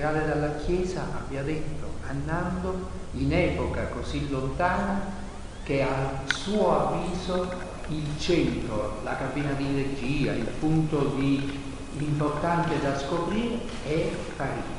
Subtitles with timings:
[0.00, 5.18] generale della Chiesa abbia detto, andando in epoca così lontana,
[5.62, 11.60] che a suo avviso il centro, la cabina di regia, il punto di
[11.98, 14.78] importante da scoprire è Parigi.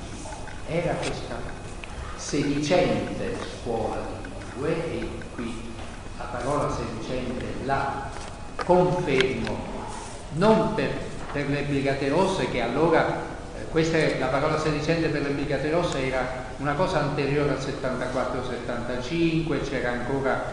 [0.68, 1.36] Era questa
[2.16, 5.54] sedicente scuola di lingue e qui
[6.18, 8.10] la parola sedicente la
[8.66, 9.58] confermo,
[10.34, 10.90] non per,
[11.32, 13.31] per le Rosse che allora
[13.72, 19.68] questa è, la parola sedicente per le Brigate Rosse era una cosa anteriore al 74-75,
[19.68, 20.44] c'era ancora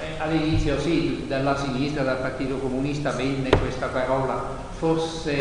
[0.00, 5.36] eh, all'inizio sì, dalla sinistra, dal Partito Comunista venne questa parola, forse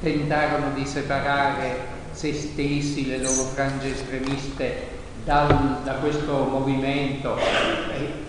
[0.00, 4.88] tentarono di separare se stessi, le loro frange estremiste
[5.24, 7.38] dal, da questo movimento.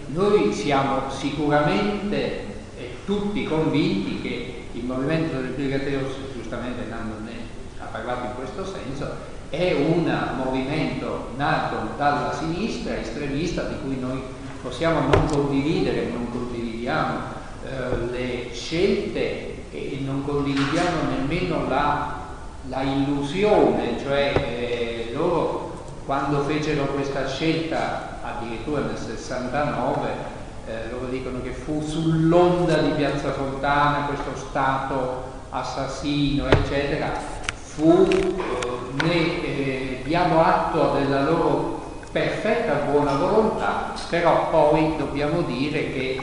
[0.07, 2.45] Noi siamo sicuramente
[3.05, 7.26] tutti convinti che il movimento delle Brigate Rosse, giustamente Nando
[7.87, 10.11] ha parlato in questo senso, è un
[10.43, 14.21] movimento nato dalla sinistra estremista di cui noi
[14.61, 17.19] possiamo non condividere, non condividiamo
[17.63, 22.15] eh, le scelte e non condividiamo nemmeno la,
[22.67, 25.65] la illusione, cioè eh, loro
[26.05, 30.09] quando fecero questa scelta, addirittura nel 69,
[30.67, 37.36] eh, loro dicono che fu sull'onda di Piazza Fontana questo Stato assassino, eccetera,
[37.77, 45.93] fu, eh, ne eh, diamo atto della loro perfetta buona volontà, però poi dobbiamo dire
[45.93, 46.19] che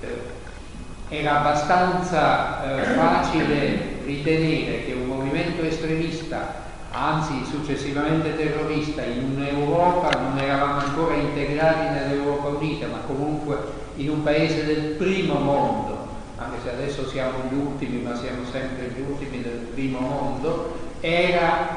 [0.00, 2.60] eh, era abbastanza
[2.94, 11.88] facile ritenere che un movimento estremista anzi successivamente terrorista, in un'Europa, non eravamo ancora integrati
[11.94, 13.56] nell'Europa Unita, ma comunque
[13.96, 15.97] in un paese del primo mondo,
[16.48, 21.68] anche se adesso siamo gli ultimi, ma siamo sempre gli ultimi del primo mondo, era,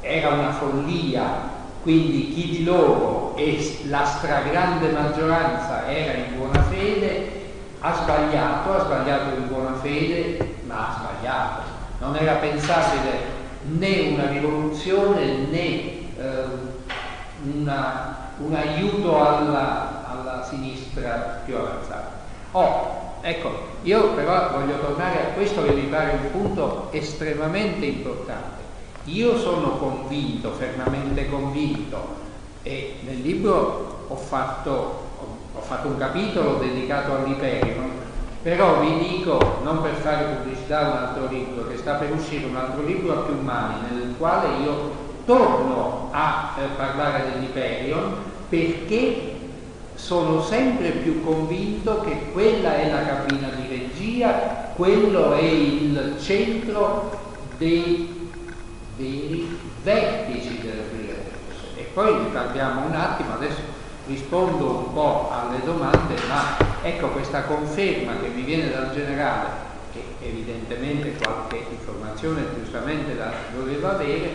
[0.00, 1.52] era una follia.
[1.82, 7.42] Quindi chi di loro e la stragrande maggioranza era in buona fede,
[7.80, 11.62] ha sbagliato, ha sbagliato in buona fede, ma ha sbagliato.
[11.98, 13.32] Non era pensabile
[13.64, 15.58] né una rivoluzione né
[16.16, 16.72] eh,
[17.54, 22.22] una, un aiuto alla, alla, sinistra più avanzata.
[22.52, 23.50] Oh, ecco,
[23.82, 28.62] io però voglio tornare a questo che mi pare un punto estremamente importante.
[29.04, 32.22] Io sono convinto, fermamente convinto,
[32.62, 34.70] e nel libro ho fatto,
[35.54, 37.90] ho, fatto un capitolo dedicato all'Iperion,
[38.42, 42.44] però vi dico, non per fare pubblicità a un altro libro, che sta per uscire
[42.44, 49.33] un altro libro a più mani, nel quale io torno a eh, parlare dell'Iperion perché
[49.94, 57.18] sono sempre più convinto che quella è la cabina di regia, quello è il centro
[57.58, 58.30] dei
[58.96, 61.76] veri vertici Brigata Rossa.
[61.76, 63.60] E poi ne parliamo un attimo, adesso
[64.06, 69.48] rispondo un po' alle domande, ma ecco questa conferma che mi viene dal generale,
[69.92, 74.32] che evidentemente qualche informazione giustamente la doveva avere,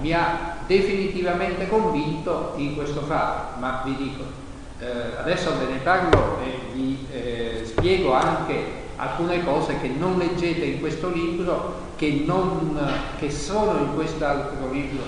[0.00, 4.46] mi ha definitivamente convinto in questo fatto, ma vi dico,
[4.80, 10.64] eh, adesso ve ne parlo e vi eh, spiego anche alcune cose che non leggete
[10.64, 12.78] in questo libro, che, non,
[13.18, 15.02] che sono in quest'altro libro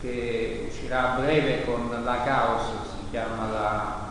[0.00, 4.02] che uscirà a breve con la Caos, si chiama la,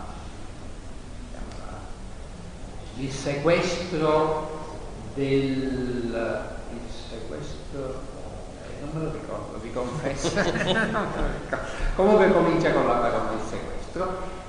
[2.98, 4.62] il sequestro
[5.16, 8.02] del il sequestro
[8.64, 10.32] eh, non me lo ricordo, vi confesso.
[11.96, 13.73] Comunque comincia con la parola il sequestro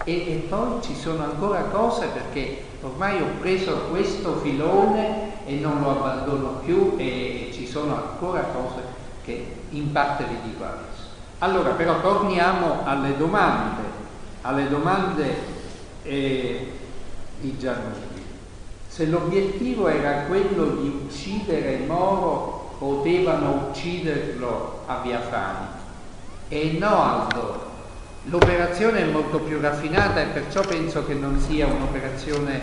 [0.04, 5.80] e, e, poi ci sono ancora cose perché ormai ho preso questo filone e non
[5.80, 8.82] lo abbandono più e, e ci sono ancora cose
[9.22, 11.08] che in parte vi dico adesso.
[11.38, 13.82] Allora però torniamo alle domande,
[14.42, 15.34] alle domande
[16.02, 16.72] eh,
[17.40, 18.22] di Gianluigi.
[18.86, 25.66] Se l'obiettivo era quello di uccidere Moro, potevano ucciderlo a Via Fani.
[26.48, 27.72] E no, Aldo,
[28.24, 32.62] l'operazione è molto più raffinata e perciò penso che non sia un'operazione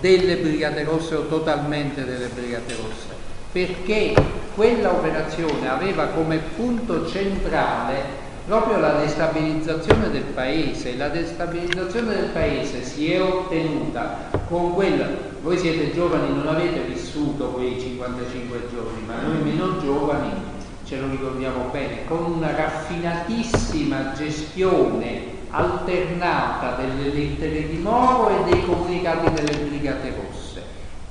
[0.00, 3.06] delle Brigate Rosse o totalmente delle Brigate Rosse,
[3.52, 4.14] perché
[4.54, 10.96] quella operazione aveva come punto centrale proprio la destabilizzazione del paese.
[10.96, 15.06] La destabilizzazione del paese si è ottenuta con quella,
[15.42, 20.56] voi siete giovani, non avete vissuto quei 55 giorni, ma noi meno giovani
[20.88, 28.64] ce lo ricordiamo bene, con una raffinatissima gestione alternata delle lettere di Moro e dei
[28.64, 30.62] comunicati delle Brigate Rosse,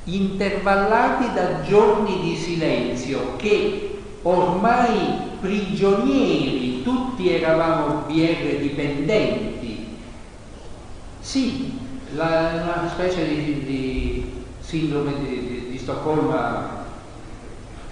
[0.06, 9.95] intervallati da giorni di silenzio che ormai prigionieri, tutti eravamo BR dipendenti.
[11.19, 11.77] Sì,
[12.15, 16.85] la, una specie di, di sindrome di, di, di, Stoccolma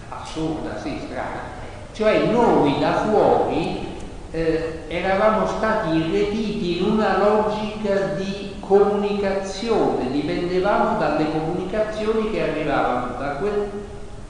[0.10, 1.55] assurda, sì, strana.
[1.96, 3.88] Cioè noi da fuori
[4.32, 13.36] eh, eravamo stati irretiti in una logica di comunicazione, dipendevamo dalle comunicazioni che arrivavano da
[13.36, 13.70] quel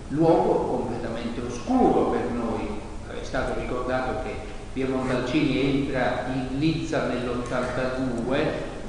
[0.09, 2.69] luogo completamente oscuro per noi.
[3.09, 4.35] È stato ricordato che
[4.71, 8.45] Pio Montalcini entra in Lizza nell'82,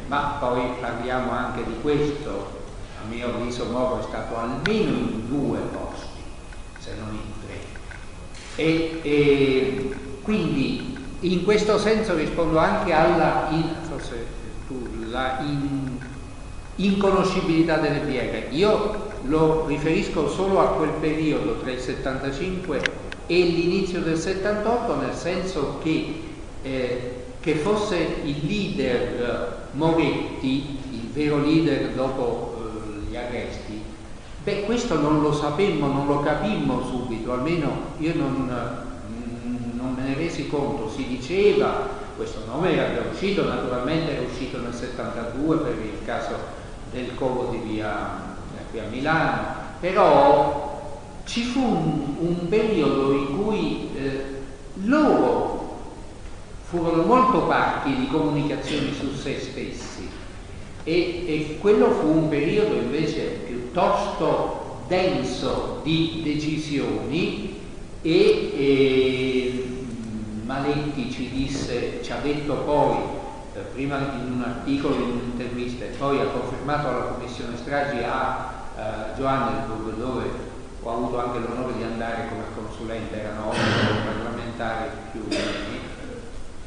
[0.09, 2.65] ma poi parliamo anche di questo.
[3.03, 6.21] A mio avviso Moro è stato almeno in due posti,
[6.79, 7.76] se non in tre.
[8.57, 9.91] E, e
[10.23, 14.27] quindi in questo senso rispondo anche alla in, forse
[14.67, 15.99] tu, la in,
[16.77, 18.49] inconoscibilità delle pieghe.
[18.51, 22.81] Io lo riferisco solo a quel periodo tra il 75
[23.27, 26.15] e l'inizio del 78, nel senso che,
[26.63, 32.56] eh, che fosse il leader Moretti, il vero leader dopo eh,
[34.47, 38.47] beh questo non lo sapemmo, non lo capimmo subito, almeno io non,
[39.75, 44.73] non me ne resi conto, si diceva, questo nome era uscito, naturalmente era uscito nel
[44.73, 46.37] 72 per il caso
[46.93, 48.35] del covo di via
[48.71, 49.47] qui a Milano,
[49.81, 54.43] però ci fu un, un periodo in cui eh,
[54.85, 55.79] loro
[56.69, 60.09] furono molto parchi di comunicazioni su se stessi
[60.89, 67.59] e, e quello fu un periodo invece piuttosto denso di decisioni
[68.03, 69.67] e, e
[70.45, 72.99] Maletti ci disse, ci ha detto poi
[73.55, 78.53] eh, prima in un articolo, in un'intervista e poi ha confermato alla Commissione Stragi a
[78.77, 80.25] uh, Johannesburg dove
[80.83, 83.59] ho avuto anche l'onore di andare come consulente, erano otto
[84.05, 85.27] parlamentari più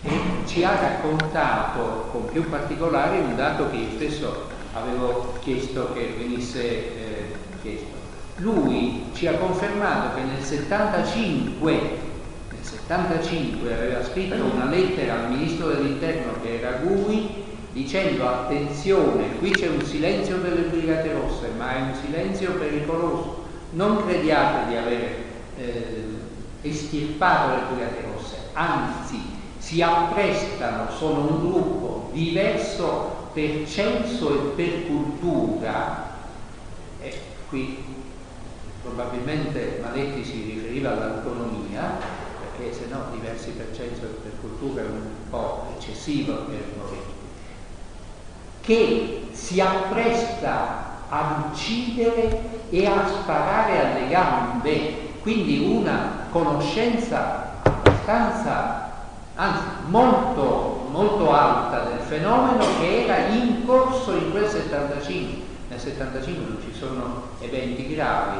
[0.01, 6.15] e ci ha raccontato con più particolari un dato che io stesso avevo chiesto che
[6.17, 7.97] venisse eh, chiesto.
[8.37, 15.67] Lui ci ha confermato che nel 75, nel 75 aveva scritto una lettera al ministro
[15.67, 21.81] dell'interno che era Gui dicendo attenzione, qui c'è un silenzio delle Brigate Rosse, ma è
[21.81, 23.45] un silenzio pericoloso.
[23.73, 25.15] Non crediate di aver
[25.59, 26.05] eh,
[26.63, 29.37] estirpato le Brigate Rosse, anzi
[29.69, 36.07] si apprestano, sono un gruppo diverso per censo e per cultura.
[36.99, 37.77] E qui
[38.81, 41.99] probabilmente Maletti si riferiva all'autonomia,
[42.39, 47.17] perché se no diversi per censo e per cultura è un po' eccessivo per Moretti
[48.61, 58.88] che si appresta ad uccidere e a sparare alle gambe, quindi una conoscenza abbastanza,
[59.39, 65.47] anzi molto, molto alta del fenomeno che era in corso in quel 75.
[65.69, 68.39] Nel 75 non ci sono eventi gravi,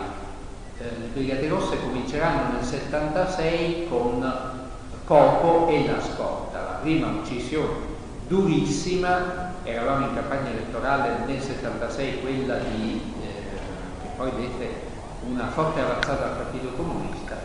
[0.79, 4.57] eh, le Brigate Rosse cominceranno nel 76 con
[5.05, 12.55] Coco e la scorta, la prima uccisione durissima eravamo in campagna elettorale nel 76, quella
[12.57, 14.87] di, eh, poi dette
[15.27, 17.37] una forte avanzata al Partito Comunista.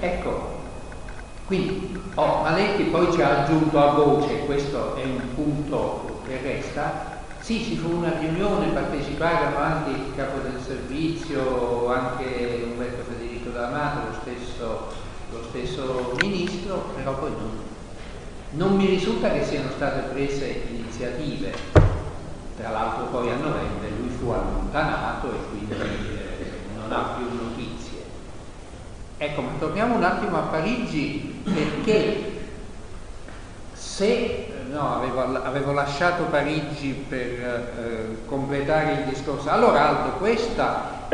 [0.00, 0.59] Ecco,
[1.50, 7.24] quindi oh, Maletti poi ci ha aggiunto a voce, questo è un punto che resta,
[7.40, 14.10] sì, ci fu una riunione, parteciparono anche il capo del servizio, anche Umberto Federico D'Amato,
[14.10, 14.92] lo stesso,
[15.32, 17.50] lo stesso ministro, però poi non,
[18.50, 21.52] non mi risulta che siano state prese iniziative.
[22.56, 27.69] Tra l'altro poi a novembre lui fu allontanato e quindi eh, non ha più notizie.
[29.22, 32.40] Ecco, ma torniamo un attimo a Parigi perché
[33.74, 39.50] se no, avevo, avevo, lasciato Parigi per eh, completare il discorso.
[39.50, 41.06] Allora Aldo, questa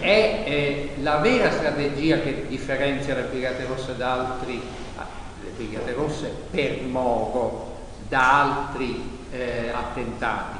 [0.00, 4.60] è, è, la vera strategia che differenzia le Brigate Rosse da altri,
[4.96, 5.06] ah,
[5.44, 7.76] le Brigate Rosse per Moro,
[8.08, 9.00] da altri
[9.30, 10.58] eh, attentati.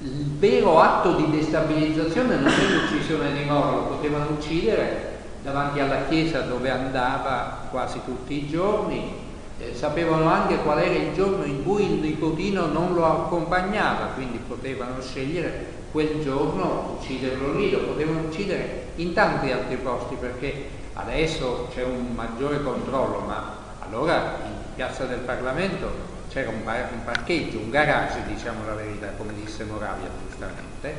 [0.00, 5.09] Il vero atto di destabilizzazione non è l'uccisione di Moro, lo potevano uccidere
[5.42, 9.28] davanti alla chiesa dove andava quasi tutti i giorni,
[9.58, 14.38] eh, sapevano anche qual era il giorno in cui il nipotino non lo accompagnava, quindi
[14.38, 21.68] potevano scegliere quel giorno ucciderlo lì, lo potevano uccidere in tanti altri posti perché adesso
[21.74, 27.70] c'è un maggiore controllo, ma allora in piazza del Parlamento c'era un, un parcheggio, un
[27.70, 30.94] garage, diciamo la verità, come disse Moravia giustamente,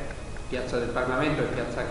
[0.49, 1.85] piazza del Parlamento e piazza,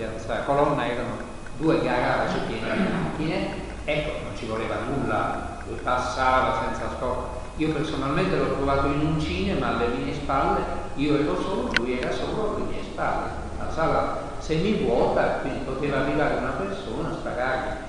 [0.00, 1.28] piazza Colonna erano
[1.58, 7.40] due garage pieni di macchine Ecco, non ci voleva nulla, lui passava senza scopo.
[7.56, 10.60] Io personalmente l'ho trovato in un cinema alle mie spalle,
[10.94, 13.30] io ero solo, lui era solo alle mie spalle.
[13.58, 17.88] La sala semivuota, quindi poteva arrivare una persona, sparare.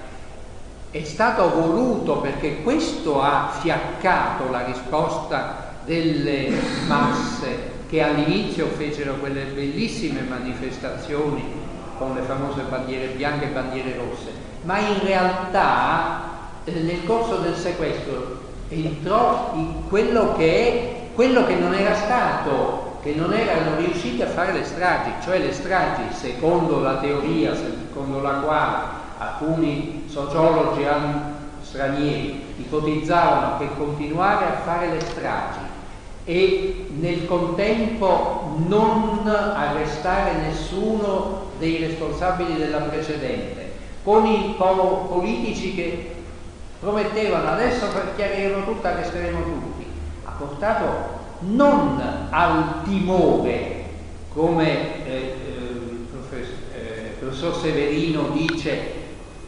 [0.89, 6.51] È stato voluto perché questo ha fiaccato la risposta delle
[6.88, 11.71] masse che all'inizio fecero quelle bellissime manifestazioni
[12.01, 14.31] con le famose bandiere bianche e bandiere rosse.
[14.63, 16.22] Ma in realtà
[16.63, 18.39] eh, nel corso del sequestro
[18.70, 24.53] entrò in quello che quello che non era stato, che non erano riusciti a fare
[24.53, 28.77] le stragi, cioè le stragi secondo la teoria, secondo la quale
[29.17, 30.84] alcuni sociologi
[31.62, 35.71] stranieri ipotizzavano che continuare a fare le stragi
[36.24, 43.70] e nel contempo non arrestare nessuno dei responsabili della precedente.
[44.04, 46.16] Con i politici che
[46.80, 47.86] promettevano adesso
[48.16, 49.86] chiariremo tutto, arresteremo tutti,
[50.25, 53.84] ha portato non al timore
[54.34, 55.36] come eh, eh,
[56.12, 59.00] professor, eh, professor Severino dice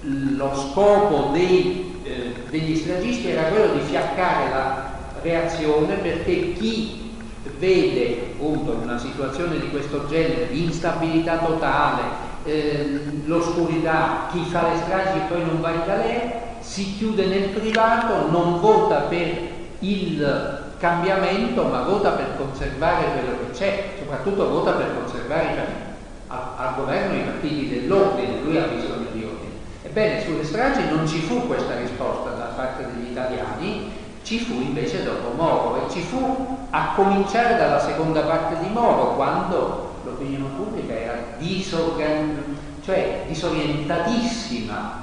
[0.02, 4.93] lo scopo dei, eh, degli stragisti era quello di fiaccare la
[5.24, 7.12] reazione perché chi
[7.58, 14.78] vede appunto una situazione di questo genere di instabilità totale eh, l'oscurità, chi fa le
[14.78, 19.38] stragi e poi non va in galera, si chiude nel privato, non vota per
[19.80, 25.92] il cambiamento, ma vota per conservare quello che c'è, soprattutto vota per conservare
[26.28, 29.52] al governo i partiti dell'ordine, lui ha bisogno di ordine.
[29.84, 33.83] Ebbene, sulle stragi non ci fu questa risposta da parte degli italiani,
[34.24, 39.16] ci fu invece dopo Moro e ci fu a cominciare dalla seconda parte di Moro,
[39.16, 45.02] quando l'opinione pubblica era disorgan- cioè disorientatissima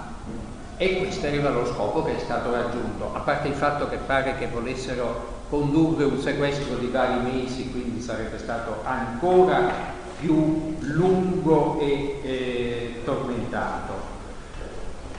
[0.77, 4.37] e questo era lo scopo che è stato raggiunto, a parte il fatto che pare
[4.39, 12.21] che volessero condurre un sequestro di vari mesi, quindi sarebbe stato ancora più lungo e
[12.23, 14.20] eh, tormentato.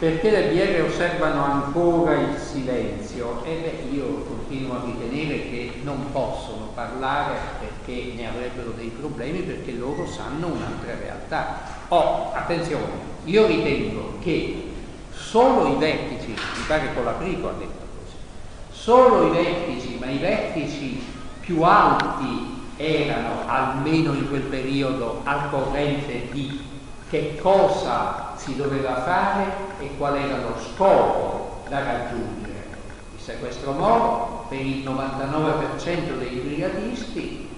[0.01, 3.43] Perché le BR osservano ancora il silenzio?
[3.43, 9.41] E beh, io continuo a ritenere che non possono parlare perché ne avrebbero dei problemi,
[9.41, 11.61] perché loro sanno un'altra realtà.
[11.89, 12.93] Oh, attenzione,
[13.25, 14.71] io ritengo che
[15.11, 18.15] solo i vertici, mi pare che Colaprico ha detto così,
[18.71, 20.99] solo i vertici, ma i vertici
[21.41, 26.69] più alti erano, almeno in quel periodo, al corrente di
[27.11, 29.43] che cosa si doveva fare
[29.79, 32.67] e qual era lo scopo da raggiungere.
[33.13, 37.49] Il sequestro Moro per il 99% dei brigatisti,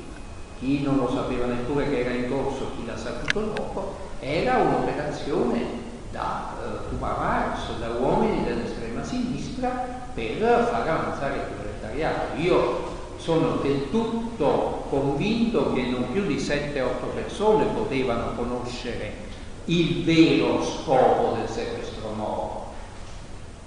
[0.58, 5.62] chi non lo sapeva neppure che era in corso, chi l'ha saputo dopo, era un'operazione
[6.10, 9.70] da eh, Tumarars, da uomini dell'estrema sinistra
[10.16, 12.42] per far avanzare il proletariato.
[12.42, 19.30] Io sono del tutto convinto che non più di 7-8 persone potevano conoscere
[19.66, 22.72] il vero scopo del sequestro Moro.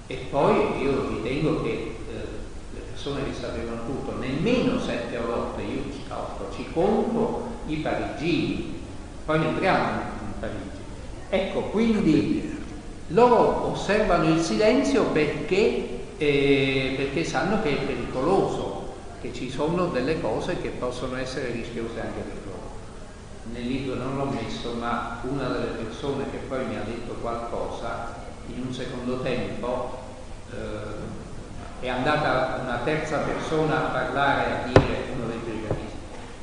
[0.07, 1.95] E poi io ritengo che eh,
[2.73, 6.01] le persone che sapevano tutto, nemmeno sette o otto, io ci,
[6.55, 8.79] ci conto i parigini,
[9.25, 10.77] poi entriamo in Parigi.
[11.29, 12.55] Ecco, quindi
[13.07, 20.21] loro osservano il silenzio perché, eh, perché sanno che è pericoloso, che ci sono delle
[20.21, 22.46] cose che possono essere rischiose anche per loro.
[23.51, 28.25] Nel libro non l'ho messo, ma una delle persone che poi mi ha detto qualcosa,
[28.47, 29.97] in un secondo tempo,
[30.51, 31.25] eh,
[31.79, 35.97] è andata una terza persona a parlare, a dire uno dei brigatisti.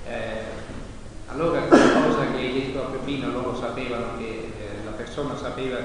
[0.07, 0.43] Eh,
[1.29, 5.79] allora quella cosa che hai detto a Peppino, loro sapevano che eh, la persona sapeva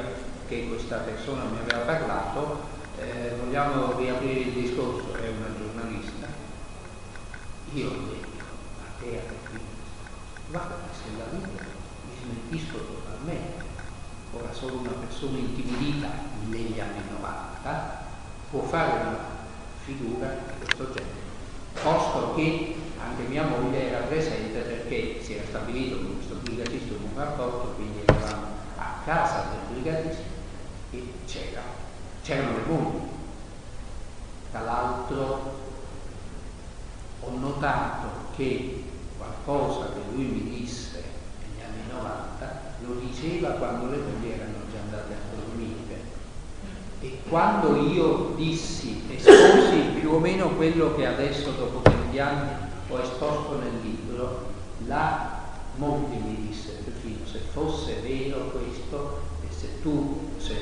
[0.47, 2.59] che questa persona mi aveva parlato,
[2.97, 6.27] eh, vogliamo riaprire il discorso, è una giornalista.
[7.73, 8.43] Io ho detto
[8.83, 9.21] a te
[10.51, 11.63] a Peppino, guarda se la vita
[12.05, 13.67] mi smentisco totalmente.
[14.31, 16.09] Ora solo una persona intimidita
[16.47, 18.07] negli anni 90
[18.49, 19.17] può fare una
[19.83, 21.27] figura di questo genere.
[21.81, 27.09] Posto che anche mia moglie era presente perché si era stabilito con questo brigatista un
[27.15, 30.23] rapporto, quindi eravamo a casa del brigatista
[30.91, 31.61] e c'era,
[32.23, 33.07] c'erano le mogli.
[34.51, 35.57] Tra l'altro
[37.21, 38.88] ho notato che
[39.19, 41.03] qualcosa che lui mi disse
[41.41, 45.89] negli anni 90 lo diceva quando le mogli erano già andate a dormire
[47.01, 52.49] e quando io dissi, esposi più o meno quello che adesso dopo 20 anni
[52.89, 54.47] ho esposto nel libro,
[54.85, 55.39] là
[55.75, 60.55] molti mi dissero, perfino se fosse vero questo e se tu, se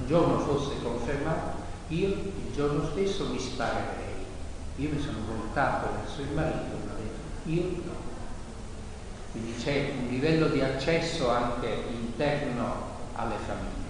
[0.00, 4.10] un giorno fosse confermato, io il giorno stesso mi sparerei.
[4.76, 6.91] Io mi sono voltato verso il marito
[7.44, 8.10] io no.
[9.32, 13.80] Quindi c'è un livello di accesso anche interno alle famiglie.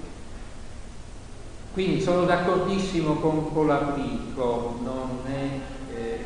[1.72, 6.24] Quindi sono d'accordissimo con Colabrico, non è eh,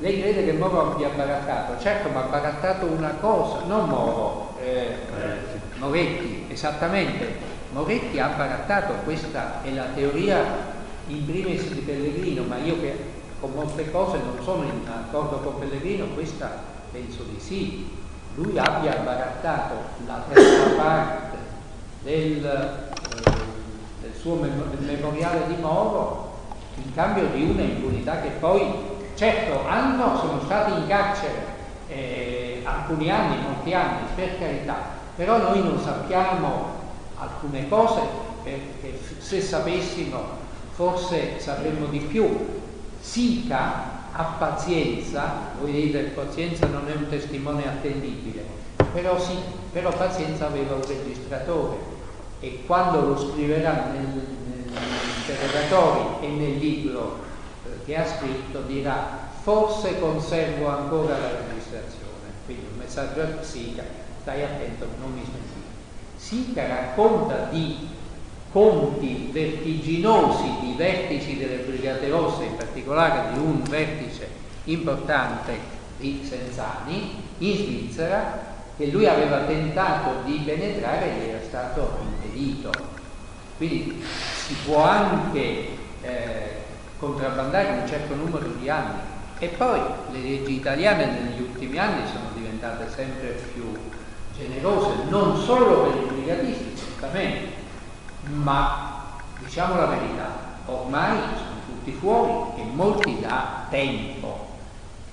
[0.00, 1.80] Lei crede che Moro abbia barattato?
[1.80, 4.96] Certo, ma ha barattato una cosa, non Moro, eh,
[5.78, 7.46] Moretti, esattamente.
[7.72, 10.76] Moretti ha barattato, questa è la teoria
[11.08, 12.96] in primis di Pellegrino, ma io che
[13.40, 17.96] con molte cose non sono in accordo con Pellegrino, questa penso di sì.
[18.34, 19.74] Lui abbia barattato
[20.06, 21.36] la terza parte
[22.02, 23.30] del, eh,
[24.00, 26.26] del suo memoriale di Moro
[26.76, 28.62] in cambio di una impunità che poi,
[29.16, 31.56] certo, hanno, sono stati in carcere
[31.88, 34.76] eh, alcuni anni, molti anni, per carità,
[35.16, 36.76] però noi non sappiamo
[37.16, 38.00] alcune cose
[38.44, 40.46] perché se sapessimo
[40.78, 42.56] forse sapremmo di più.
[43.00, 48.44] Sica ha pazienza, voi dite pazienza non è un testimone attendibile,
[48.92, 49.34] però sì,
[49.72, 51.78] però pazienza aveva un registratore
[52.38, 57.24] e quando lo scriverà nel, negli interrogatori e nel libro
[57.64, 63.82] eh, che ha scritto dirà forse conservo ancora la registrazione, quindi un messaggio a Sica,
[64.20, 65.66] stai attento, non mi smentire.
[66.16, 67.96] Sica racconta di
[68.52, 74.28] conti vertiginosi di vertici delle Brigate Rosse, in particolare di un vertice
[74.64, 81.98] importante di Senzani in Svizzera, che lui aveva tentato di penetrare e gli era stato
[82.00, 82.70] impedito.
[83.56, 84.02] Quindi
[84.46, 85.68] si può anche
[86.02, 86.56] eh,
[86.98, 89.00] contrabbandare un certo numero di anni.
[89.40, 89.80] E poi
[90.12, 93.72] le leggi italiane negli ultimi anni sono diventate sempre più
[94.36, 97.57] generose, non solo per i brigatisti, certamente,
[98.32, 99.04] ma
[99.38, 100.30] diciamo la verità,
[100.66, 104.46] ormai sono tutti fuori e molti da tempo.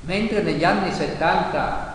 [0.01, 1.93] Mentre negli anni 70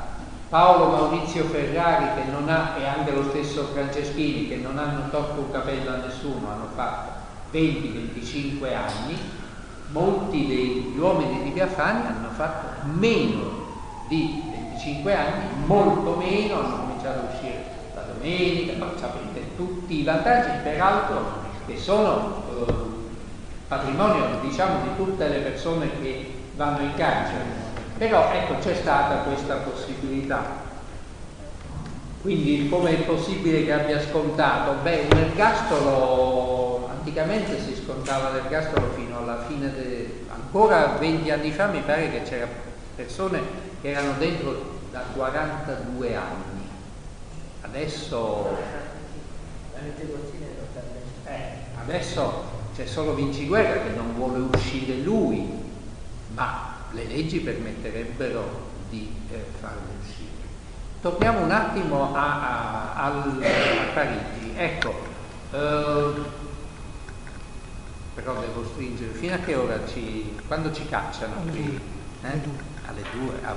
[0.49, 5.43] Paolo Maurizio Ferrari che non ha, e anche lo stesso Franceschini che non hanno tolto
[5.43, 7.13] un capello a nessuno, hanno fatto
[7.53, 9.17] 20-25 anni,
[9.93, 13.69] molti degli uomini di Biafani hanno fatto meno
[14.09, 19.30] di 25 anni, molto meno, hanno cominciato a uscire la domenica, no, sapete
[19.61, 22.73] tutti i vantaggi, peraltro che sono eh,
[23.69, 27.69] patrimonio diciamo di tutte le persone che vanno in carcere.
[27.99, 30.69] Però ecco c'è stata questa possibilità.
[32.23, 34.81] Quindi come è possibile che abbia scontato?
[34.83, 41.67] Beh, un ergastolo, anticamente si scontava l'ergastolo fino alla fine, de, ancora 20 anni fa
[41.67, 43.41] mi pare che c'erano persone
[43.81, 46.61] che erano dentro da 42 anni
[47.63, 48.57] Adesso,
[51.25, 55.49] eh, adesso c'è solo Vinci Guerra che non vuole uscire lui,
[56.35, 60.29] ma le leggi permetterebbero di eh, farlo uscire.
[61.01, 63.11] Torniamo un attimo a, a, a,
[63.95, 64.53] Parigi.
[64.55, 64.95] Ecco,
[65.53, 66.13] eh,
[68.15, 71.81] però devo stringere, fino a che ora ci, quando ci cacciano qui?
[72.23, 72.41] Eh?
[72.87, 73.33] Alle due?
[73.45, 73.55] Ah,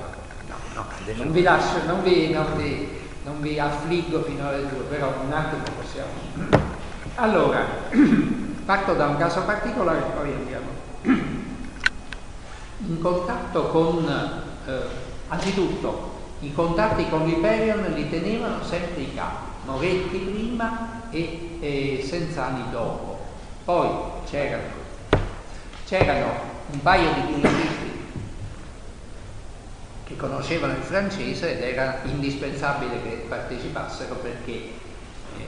[0.47, 2.88] no, no, non vi lascio, non vi, non vi,
[3.23, 6.12] non vi affliggo fino alle due, però un attimo possiamo.
[7.15, 7.65] Allora,
[8.65, 10.67] parto da un caso particolare e poi andiamo.
[12.86, 14.05] In contatto con,
[14.65, 14.71] eh,
[15.29, 22.63] anzitutto, i contatti con l'Hyperion li tenevano sempre i capi, Moretti prima e, e Senzani
[22.71, 23.19] dopo.
[23.63, 23.89] Poi
[24.29, 24.63] c'erano,
[25.86, 26.31] c'erano
[26.71, 27.83] un paio di giornalisti
[30.13, 34.71] che conoscevano il francese ed era indispensabile che partecipassero perché eh,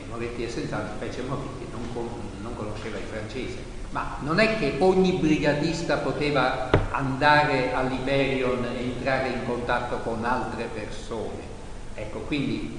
[0.10, 2.10] Moretti e Senzani, specie Moretti, non,
[2.42, 3.74] non conosceva il francese.
[3.92, 10.68] Ma non è che ogni brigatista poteva andare all'Iberion e entrare in contatto con altre
[10.74, 11.54] persone.
[11.94, 12.78] Ecco, quindi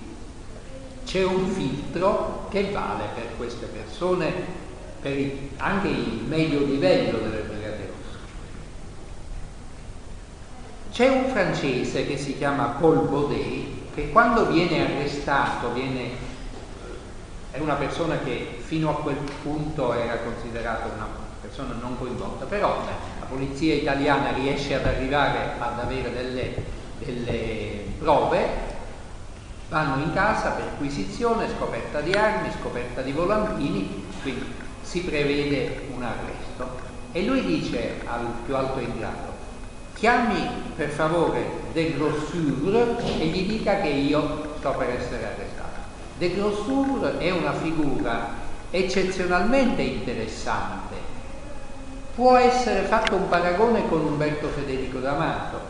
[1.06, 4.30] c'è un filtro che vale per queste persone,
[5.00, 8.18] per il, anche il medio livello delle Brigate Rosse.
[10.96, 16.08] C'è un francese che si chiama Paul Baudet che quando viene arrestato, viene,
[17.50, 21.06] è una persona che fino a quel punto era considerata una
[21.38, 22.82] persona non coinvolta, però
[23.20, 26.64] la polizia italiana riesce ad arrivare ad avere delle,
[27.00, 28.48] delle prove
[29.68, 34.46] vanno in casa, perquisizione, scoperta di armi, scoperta di volantini, quindi
[34.80, 36.84] si prevede un arresto.
[37.12, 39.25] E lui dice al più alto in grado,
[39.96, 45.80] chiami per favore De Grossure e gli dica che io sto per essere arrestato.
[46.18, 48.28] De Grossure è una figura
[48.70, 51.14] eccezionalmente interessante.
[52.14, 55.60] Può essere fatto un paragone con Umberto Federico D'Amato.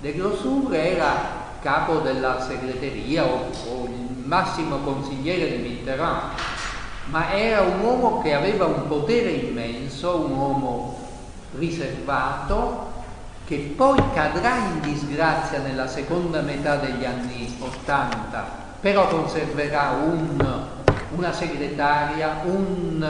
[0.00, 6.32] De Grossure era capo della segreteria o, o il massimo consigliere di Mitterrand,
[7.06, 10.98] ma era un uomo che aveva un potere immenso, un uomo
[11.56, 12.87] riservato,
[13.48, 18.46] che poi cadrà in disgrazia nella seconda metà degli anni Ottanta,
[18.78, 20.66] però conserverà un,
[21.16, 23.08] una segretaria, un,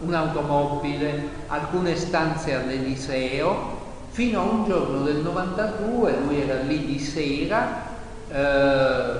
[0.00, 3.80] un'automobile, alcune stanze all'Eliseo,
[4.10, 7.82] fino a un giorno del 92, lui era lì di sera,
[8.28, 9.12] eh,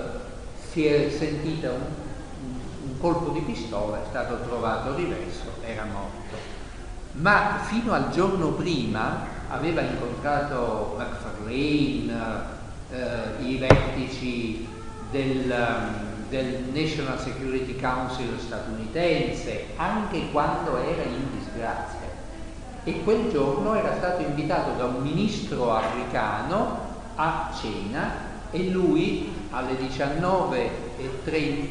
[0.70, 1.80] si è sentita un,
[2.88, 6.36] un, colpo di pistola, è stato trovato riverso, era morto.
[7.12, 12.10] Ma fino al giorno prima aveva incontrato McFarlane,
[12.90, 14.66] eh, i vertici
[15.10, 15.54] del,
[16.28, 22.00] del National Security Council statunitense, anche quando era in disgrazia.
[22.84, 29.74] E quel giorno era stato invitato da un ministro africano a cena e lui alle
[29.74, 31.70] 19.30,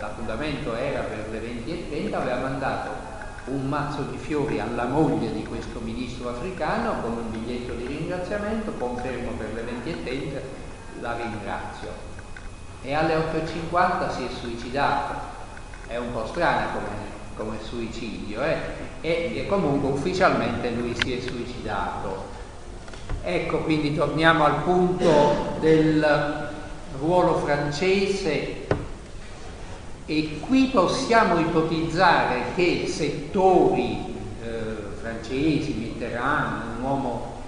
[0.00, 3.11] l'appuntamento era per le 20.30, aveva mandato
[3.46, 8.72] un mazzo di fiori alla moglie di questo ministro africano con un biglietto di ringraziamento,
[8.72, 10.40] confermo per le 20.30,
[11.00, 12.10] la ringrazio.
[12.82, 15.30] E alle 8.50 si è suicidato.
[15.86, 18.56] È un po' strana come come suicidio eh?
[19.00, 22.40] e, e comunque ufficialmente lui si è suicidato.
[23.22, 26.50] Ecco, quindi torniamo al punto del
[26.98, 28.61] ruolo francese
[30.12, 34.48] e qui possiamo ipotizzare che settori eh,
[35.00, 37.40] francesi, Mitterrand, un uomo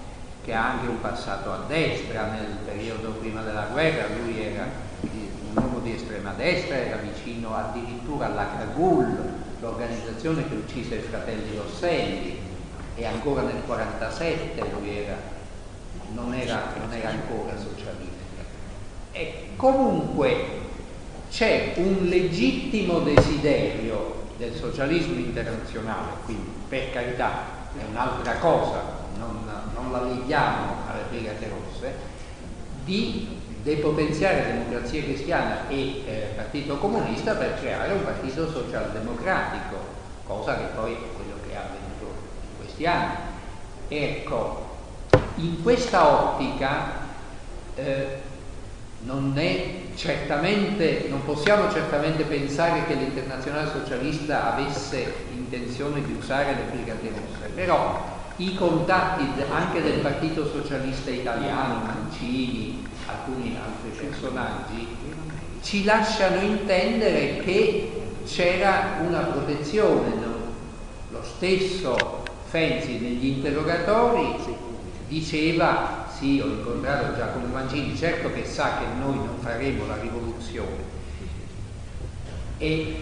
[0.43, 4.65] che ha anche un passato a destra nel periodo prima della guerra, lui era
[5.01, 9.15] un uomo di estrema destra, era vicino addirittura alla Cagul,
[9.59, 12.39] l'organizzazione che uccise i fratelli Rosselli
[12.95, 15.17] e ancora nel 1947 lui era,
[16.13, 18.23] non, era, non era ancora socialista.
[19.11, 20.63] E comunque
[21.35, 28.81] c'è un legittimo desiderio del socialismo internazionale, quindi per carità è un'altra cosa,
[29.17, 29.43] non,
[29.73, 31.93] non la leghiamo alle Brigate Rosse,
[32.85, 33.27] di
[33.61, 39.75] depotenziare Democrazia Cristiana e eh, Partito Comunista per creare un partito socialdemocratico,
[40.25, 43.15] cosa che poi è quello che è avvenuto in questi anni.
[43.89, 44.67] Ecco,
[45.35, 47.03] in questa ottica
[47.75, 48.21] eh,
[49.05, 49.33] non,
[51.09, 58.13] non possiamo certamente pensare che l'internazionale socialista avesse intenzione di usare le brigate rosse, però
[58.37, 64.87] i contatti anche del Partito Socialista Italiano, Mancini, alcuni altri personaggi,
[65.61, 67.91] ci lasciano intendere che
[68.25, 70.33] c'era una protezione.
[71.11, 74.35] Lo stesso Fenzi negli interrogatori
[75.07, 80.93] diceva sì, ho incontrato Giacomo Mancini, certo che sa che noi non faremo la rivoluzione.
[82.57, 82.95] E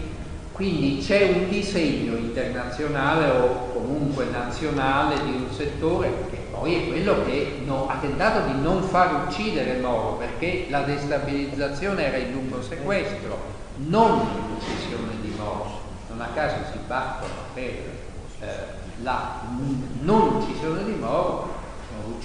[0.52, 7.24] quindi c'è un disegno internazionale o comunque nazionale di un settore che poi è quello
[7.24, 12.62] che no, ha tentato di non far uccidere Moro perché la destabilizzazione era il lungo
[12.62, 13.38] sequestro,
[13.76, 15.82] non l'uccisione di Moro.
[16.08, 18.46] Non a caso si battono per eh,
[19.02, 19.40] la
[20.02, 21.53] non uccisione di Moro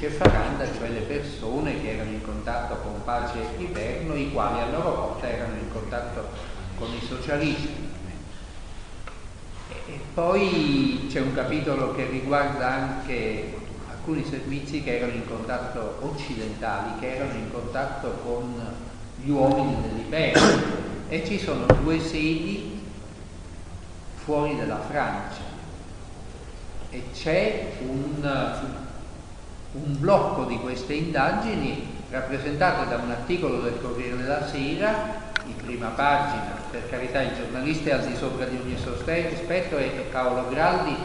[0.07, 4.69] Faranda, cioè le persone che erano in contatto con Pace e Iverno, i quali a
[4.69, 6.29] loro volta erano in contatto
[6.77, 7.87] con i socialisti.
[9.87, 13.55] E poi c'è un capitolo che riguarda anche
[13.89, 18.61] alcuni servizi che erano in contatto occidentali, che erano in contatto con
[19.21, 20.39] gli uomini dell'impero
[21.09, 22.81] e ci sono due sedi
[24.23, 25.41] fuori dalla Francia
[26.91, 28.87] e c'è un,
[29.71, 35.87] un blocco di queste indagini rappresentate da un articolo del Corriere della Sera in prima
[35.89, 40.95] pagina, per carità il giornalista è al di sopra di ogni sospetto è Paolo Graldi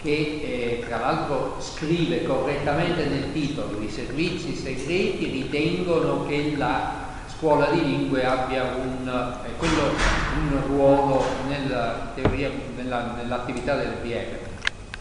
[0.00, 7.70] che eh, tra l'altro scrive correttamente nel titolo i servizi segreti ritengono che la scuola
[7.70, 9.08] di lingue abbia un,
[9.44, 9.92] eh, quello,
[10.50, 14.38] un ruolo nella teoria, nella, nell'attività del PR.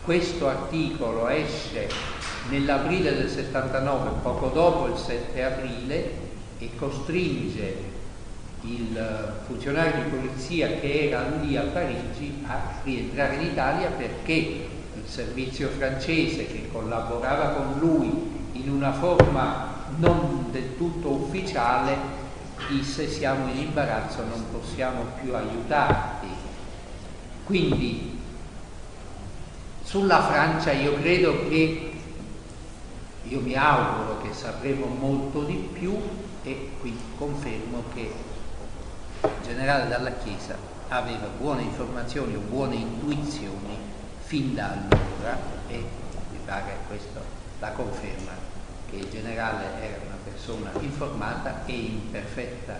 [0.01, 1.87] Questo articolo esce
[2.49, 6.21] nell'aprile del 79, poco dopo il 7 aprile,
[6.59, 7.91] e costringe
[8.61, 15.03] il funzionario di polizia che era lì a Parigi a rientrare in Italia perché il
[15.05, 22.21] servizio francese che collaborava con lui in una forma non del tutto ufficiale
[22.69, 26.27] disse siamo in imbarazzo, non possiamo più aiutarti.
[27.43, 28.17] Quindi
[29.83, 31.92] sulla Francia io credo che
[33.33, 35.99] io mi auguro che sapremo molto di più
[36.43, 38.13] e qui confermo che
[39.21, 40.55] il generale Dalla Chiesa
[40.89, 43.75] aveva buone informazioni o buone intuizioni
[44.19, 45.35] fin da allora
[45.67, 45.83] e
[46.31, 47.21] mi pare questa
[47.59, 48.33] la conferma
[48.87, 52.79] che il generale era una persona informata e in perfetta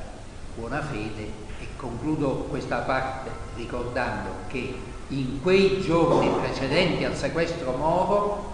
[0.54, 1.32] buona fede.
[1.60, 8.52] E concludo questa parte ricordando che in quei giorni precedenti al sequestro Moro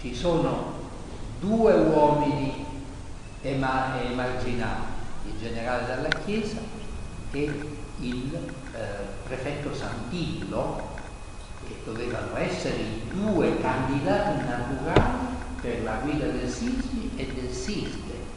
[0.00, 0.77] ci sono
[1.40, 2.64] due uomini
[3.42, 4.92] emarginati,
[5.26, 6.58] il generale della Chiesa
[7.30, 8.34] e il
[8.72, 8.78] eh,
[9.24, 10.96] prefetto Santillo,
[11.66, 15.26] che dovevano essere i due candidati naturali
[15.60, 18.36] per la guida del SISMI e del SISDE.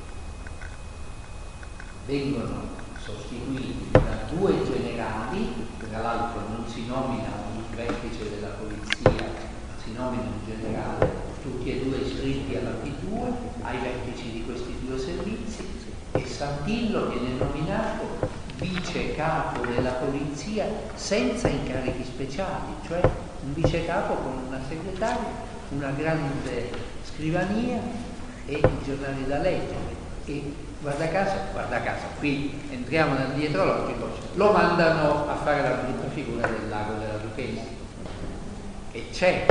[2.06, 9.82] Vengono sostituiti da due generali, tra l'altro non si nomina un vertice della polizia, ma
[9.82, 13.32] si nomina un generale tutti e due iscritti alla P2,
[13.64, 15.68] ai vertici di questi due servizi,
[16.14, 24.16] e Santillo viene nominato vice capo della polizia senza incarichi speciali, cioè un vice capo
[24.16, 26.70] con una segretaria, una grande
[27.04, 27.80] scrivania
[28.46, 30.00] e i giornali da leggere.
[30.26, 36.10] E guarda caso, guarda caso, qui entriamo nel dietrologico, lo mandano a fare la brutta
[36.10, 37.80] figura del lago della Duchessa.
[38.92, 39.51] E c'è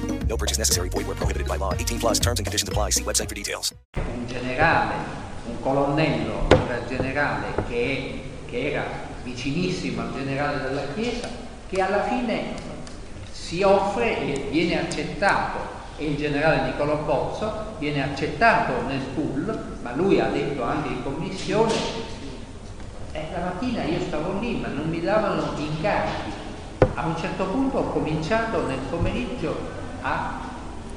[0.31, 0.87] No purchase necessary.
[0.87, 1.73] Void where prohibited by law.
[1.73, 2.91] 18 plus terms and conditions apply.
[2.91, 3.75] See website for details.
[3.97, 4.93] Un generale,
[5.45, 8.85] un colonnello, un generale che, che era
[9.23, 11.27] vicinissimo al generale della Chiesa,
[11.67, 12.53] che alla fine
[13.29, 19.93] si offre e viene accettato e il generale Niccolò Bozzo viene accettato nel pool, ma
[19.95, 21.73] lui ha detto anche in commissione
[23.11, 26.31] E la mattina io stavo lì, ma non mi davano incarichi.
[26.93, 30.39] A un certo punto ho cominciato nel pomeriggio a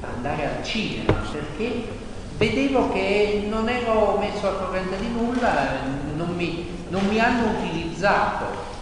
[0.01, 1.88] andare al cinema perché
[2.37, 5.67] vedevo che non ero messo a corrente di nulla,
[6.14, 8.73] non mi, non mi hanno utilizzato.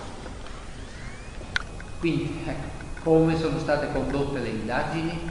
[2.01, 2.71] Quindi ecco,
[3.05, 5.31] come sono state condotte le indagini?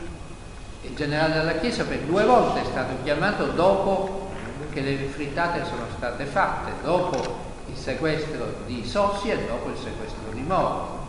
[0.84, 4.30] Il generale della Chiesa per due volte è stato chiamato dopo
[4.72, 10.32] che le frittate sono state fatte, dopo il sequestro di Sossi e dopo il sequestro
[10.32, 11.08] di Moro.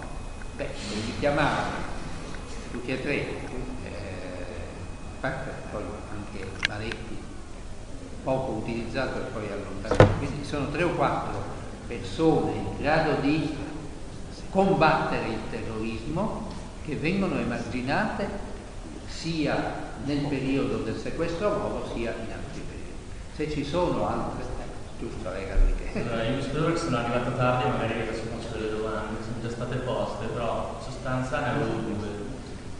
[0.56, 1.90] Beh, li chiamavano
[2.70, 3.26] tutti e tre,
[5.22, 5.82] eh, poi
[6.12, 7.18] anche Maretti,
[8.22, 10.18] poco utilizzato e poi allontanato.
[10.18, 11.42] Quindi sono tre o quattro
[11.86, 13.54] persone in grado di
[14.50, 16.48] combattere il terrorismo
[16.84, 18.50] che vengono emarginate
[19.06, 22.92] sia nel periodo del sequestro Moro sia in altri periodi.
[23.34, 24.44] Se ci sono altre,
[24.98, 29.20] giusto Lega allora, io mi scuso perché sono arrivato tardi magari adesso faccio delle domande,
[29.22, 32.11] sono già state poste, però in sostanza ne avevo due.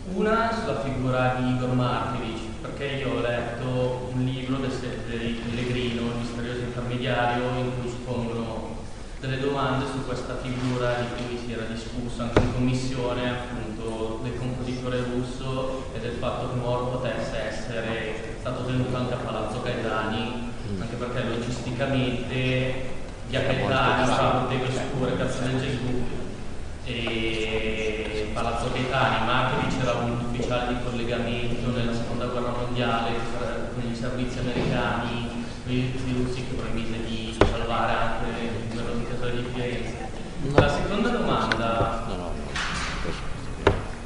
[0.05, 6.17] Una sulla figura di Igor Markovic, perché io ho letto un libro del, Pellegrino, il
[6.19, 8.81] misterioso intermediario, in cui si pongono
[9.21, 14.37] delle domande su questa figura di cui si era discusso anche in commissione, appunto del
[14.38, 20.51] compositore russo e del fatto che Moro potesse essere stato tenuto anche a Palazzo Gaetani,
[20.81, 22.91] anche perché logisticamente
[23.29, 26.22] via Gaetani, fa Bottega Scure, Piazza del Gesù
[26.85, 33.12] e Palazzo Gaetani, Markovic era un ufficiale di collegamento nella seconda guerra mondiale
[33.75, 39.37] con i servizi americani, i russi che promise di salvare anche il quello di Casale
[39.37, 40.11] di Firenze.
[40.55, 42.07] La seconda domanda,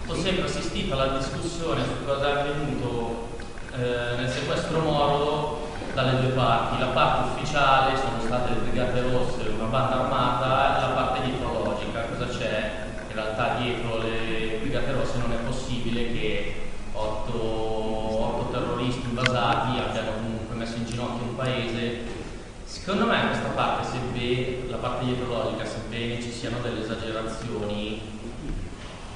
[0.07, 3.29] ho sempre assistito alla discussione su cosa è avvenuto
[3.75, 6.79] eh, nel sequestro Moro dalle due parti.
[6.79, 10.95] La parte ufficiale sono state le Brigate Rosse, una banda armata, e la
[22.87, 28.01] Secondo me questa parte, sebbene la parte dietrologica, sebbene ci siano delle esagerazioni,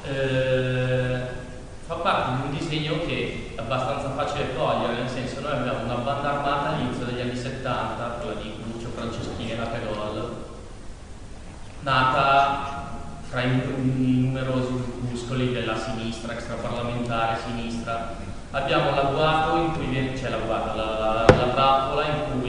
[0.02, 1.20] eh,
[1.86, 6.02] fa parte di un disegno che è abbastanza facile cogliere, nel senso noi abbiamo una
[6.02, 10.36] banda armata all'inizio degli anni 70, quella di Lucio Franceschini e la Cagol,
[11.82, 12.88] nata
[13.22, 18.16] fra i numerosi grupuscoli della sinistra, extraparlamentare sinistra.
[18.50, 22.39] Abbiamo l'agguato in cui viene, c'è l'agguato, la, la, la trappola in cui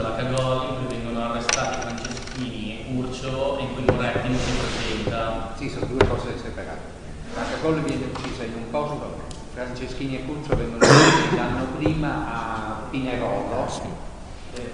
[0.00, 4.28] viene uccisa la Cagol, in cui vengono arrestati Franceschini e Curcio e in cui Moretti
[4.28, 5.54] non si presenta.
[5.56, 6.98] Sì, sono due cose separate.
[7.34, 12.82] La Cacolle viene uccisa in un posto, Franceschini e Curcio vengono uccisi l'anno prima a
[12.90, 13.66] Pinerolo.
[14.54, 14.72] Eh,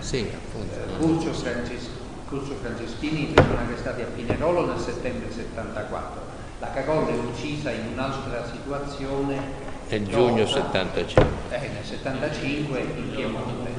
[0.00, 0.74] sì, appunto.
[0.98, 1.90] Curcio, Frances-
[2.28, 6.28] Curcio Franceschini vengono arrestati a Pinerolo nel settembre 74.
[6.60, 9.69] La Cacolle è uccisa in un'altra situazione.
[9.90, 11.26] Nel giugno dopo, 75.
[11.50, 13.70] Eh, nel 75 in Piemonte.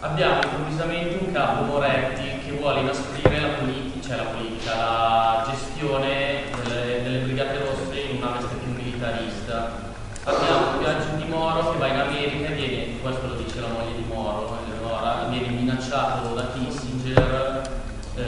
[0.00, 6.42] Abbiamo improvvisamente un capo Moretti che vuole inasprire la politica, cioè la politica, la gestione
[6.64, 9.94] delle, delle brigate rosse in una veste più militarista.
[10.24, 13.68] Abbiamo un viaggio di Moro che va in America e viene, questo lo dice la
[13.68, 17.70] moglie di Moro, Eleonora, viene minacciato da Kissinger
[18.16, 18.20] eh,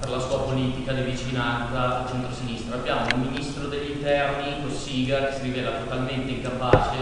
[0.00, 2.74] per la sua politica di vicinanza al centro-sinistra.
[2.74, 6.96] Abbiamo un ministro degli interni, Cossiga, che si rivela totalmente incapace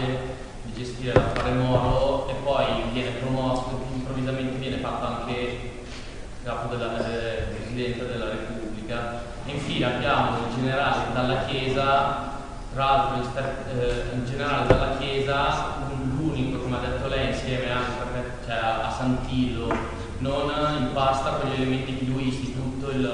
[0.63, 5.79] di gestire l'affare Moro e poi viene promosso, improvvisamente viene fatto anche
[6.43, 9.23] capo della eh, Presidente della Repubblica.
[9.45, 12.39] E infine abbiamo il generale dalla Chiesa,
[12.71, 13.41] tra l'altro
[13.73, 15.77] eh, il generale dalla Chiesa,
[16.15, 19.75] l'unico, come ha detto lei, insieme anche perché, cioè, a Santillo,
[20.19, 23.09] non impasta con gli elementi piluisti, tutto il,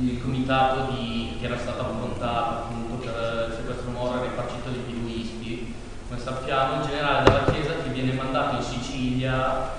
[0.00, 4.78] il comitato di, che era stato affrontato appunto per il sequestro Moro era ripartito di
[4.78, 5.74] piluisti.
[6.08, 9.70] Come sappiamo il generale della Chiesa che viene mandato in Sicilia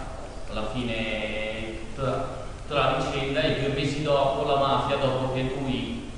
[0.49, 2.27] alla fine tutta,
[2.67, 6.11] tutta la vicenda e due mesi dopo la mafia, dopo che lui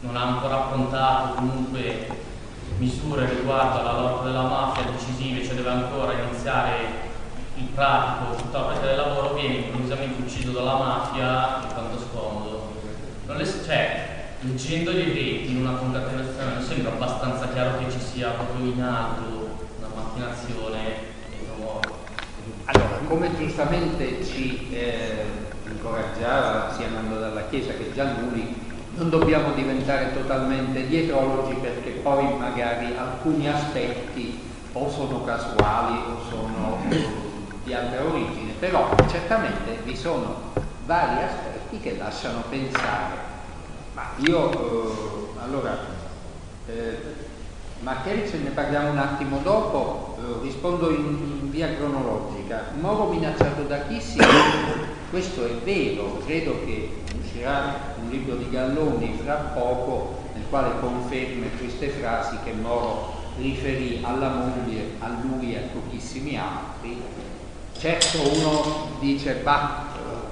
[0.00, 2.28] non ha ancora affrontato comunque
[2.78, 7.08] misure riguardo alla lotta della mafia decisive, cioè deve ancora iniziare
[7.56, 12.72] il pratico, tutta la pratica del lavoro, viene improvvisamente ucciso dalla mafia, in tanto scomodo.
[13.26, 14.09] Non le, cioè,
[14.40, 18.82] leggendo gli eventi in una concatenazione non sembra abbastanza chiaro che ci sia proprio in
[18.82, 21.08] alto una macchinazione
[22.72, 25.24] allora, come giustamente ci eh,
[25.68, 28.54] incoraggiava sia Nando dalla Chiesa che Giannuli,
[28.94, 34.38] non dobbiamo diventare totalmente dietrologi perché poi magari alcuni aspetti
[34.72, 36.78] o sono casuali o sono
[37.64, 40.52] di altra origine, però certamente vi sono
[40.86, 43.29] vari aspetti che lasciano pensare.
[44.26, 45.78] Io, eh, allora,
[46.66, 46.98] eh,
[47.80, 52.72] Marchevich ne parliamo un attimo dopo, eh, rispondo in, in, via cronologica.
[52.78, 59.34] Moro minacciato da Kissinger, questo è vero, credo che uscirà un libro di Galloni fra
[59.34, 65.68] poco nel quale conferma queste frasi che Moro riferì alla moglie, a lui e a
[65.72, 67.00] pochissimi altri.
[67.78, 69.88] Certo uno dice, bah,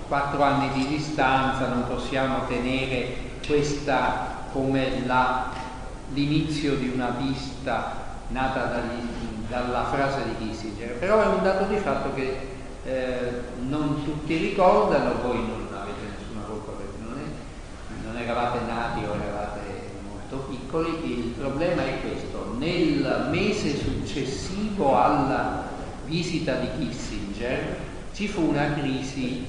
[0.06, 5.66] quattro anni di distanza, non possiamo tenere questa come la
[6.12, 9.06] l'inizio di una pista nata dagli,
[9.48, 12.36] dalla frase di Kissinger, però è un dato di fatto che
[12.84, 19.04] eh, non tutti ricordano, voi non avete nessuna colpa perché non, è, non eravate nati
[19.04, 19.60] o eravate
[20.08, 25.64] molto piccoli, il problema è questo, nel mese successivo alla
[26.06, 27.76] visita di Kissinger
[28.12, 29.44] ci fu una crisi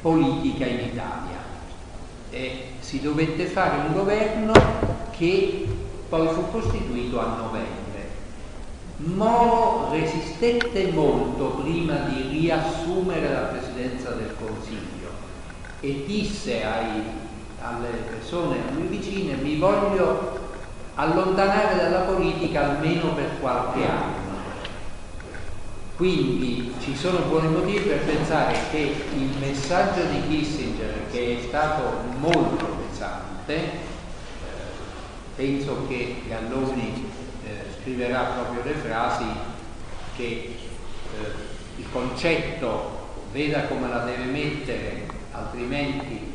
[0.00, 1.41] politica in Italia
[2.32, 4.52] e si dovette fare un governo
[5.10, 5.68] che
[6.08, 7.80] poi fu costituito a novembre.
[8.96, 15.10] Moro resistette molto prima di riassumere la presidenza del Consiglio
[15.80, 17.02] e disse ai,
[17.60, 20.40] alle persone a lui vicine mi voglio
[20.94, 24.30] allontanare dalla politica almeno per qualche anno.
[25.96, 30.71] Quindi ci sono buoni motivi per pensare che il messaggio di Kissinger,
[31.12, 33.90] che è stato molto pesante,
[35.36, 37.10] penso che Galloni
[37.44, 39.24] eh, scriverà proprio le frasi
[40.16, 43.00] che eh, il concetto
[43.32, 46.32] veda come la deve mettere, altrimenti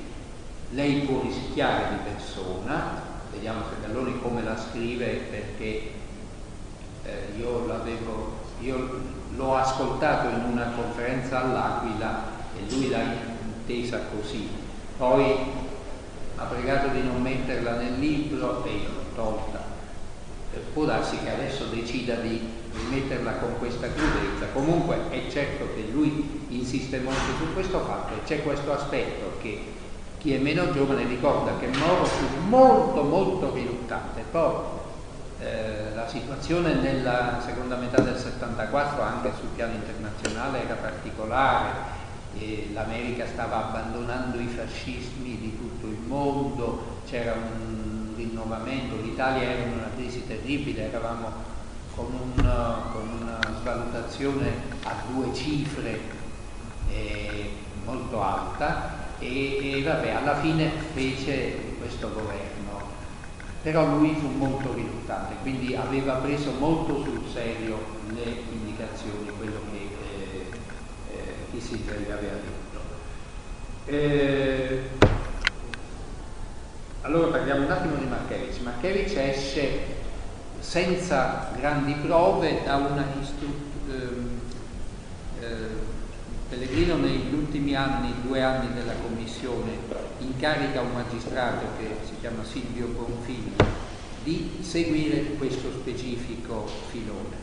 [0.72, 3.06] lei può rischiare di persona.
[3.32, 5.92] Vediamo se Galloni come la scrive perché
[7.04, 9.02] eh, io l'avevo, io
[9.36, 12.24] l'ho ascoltato in una conferenza all'Aquila
[12.56, 14.66] e lui l'ha intesa così.
[14.98, 15.36] Poi
[16.38, 19.64] ha pregato di non metterla nel libro e io l'ho tolta.
[20.54, 22.42] Eh, può darsi che adesso decida di
[22.90, 24.48] metterla con questa crudezza.
[24.54, 29.74] Comunque è certo che lui insiste molto su questo fatto e c'è questo aspetto che
[30.18, 34.24] chi è meno giovane ricorda che Moro fu molto molto riluttante.
[34.32, 34.56] Poi
[35.40, 41.97] eh, la situazione nella seconda metà del 74 anche sul piano internazionale era particolare
[42.74, 49.74] l'America stava abbandonando i fascismi di tutto il mondo, c'era un rinnovamento, l'Italia era in
[49.74, 51.32] una crisi terribile, eravamo
[51.96, 54.52] con, un, con una svalutazione
[54.84, 56.00] a due cifre
[56.90, 57.52] eh,
[57.84, 62.82] molto alta e, e vabbè, alla fine fece questo governo,
[63.62, 69.77] però lui fu molto riluttante, quindi aveva preso molto sul serio le indicazioni, quello che
[71.58, 72.80] Kissinger gli aveva detto.
[73.86, 74.90] Eh,
[77.02, 78.62] allora parliamo un attimo di Markevich.
[78.62, 79.96] Markevich esce
[80.60, 83.66] senza grandi prove da una istruzione.
[83.90, 85.86] Eh, eh,
[86.50, 89.72] Pellegrino negli ultimi anni, due anni della commissione,
[90.20, 93.54] incarica un magistrato che si chiama Silvio Bonfigli
[94.24, 97.36] di seguire questo specifico filone.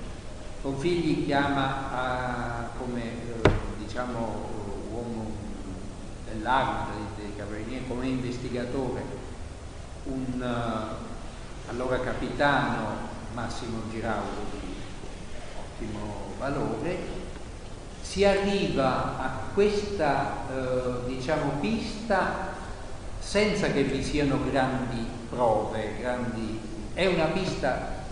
[0.62, 3.50] Bonfigli chiama a, come eh,
[3.94, 4.48] diciamo,
[4.90, 5.30] uomo
[6.28, 9.04] dell'arma, dei, carabinieri, come investigatore,
[10.06, 12.96] un uh, allora capitano
[13.34, 14.74] Massimo Giraulo di
[15.56, 16.98] ottimo valore,
[18.00, 22.52] si arriva a questa uh, diciamo, pista
[23.20, 26.58] senza che vi siano grandi prove, grandi...
[26.94, 28.02] è una pista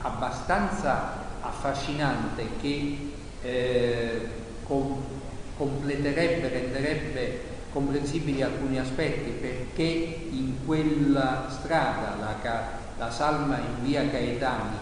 [0.00, 3.12] abbastanza affascinante che
[3.42, 4.28] eh,
[4.66, 5.15] con
[5.56, 7.40] completerebbe, renderebbe
[7.72, 14.76] comprensibili alcuni aspetti perché in quella strada, la, la salma in via Caetani,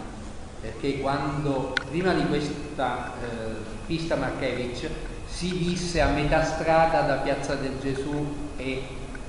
[0.60, 4.88] perché quando prima di questa eh, pista Marchevich
[5.26, 8.82] si visse a metà strada da Piazza del Gesù e,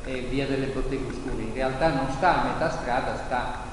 [0.05, 3.63] e via delle Botteghe Oscure, in realtà non sta a metà strada, sta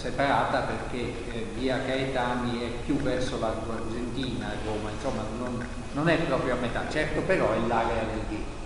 [0.00, 6.16] separata perché eh, via Caetani è più verso la Argentina, Roma, insomma non, non è
[6.16, 8.58] proprio a metà, certo però è l'area del ghetto.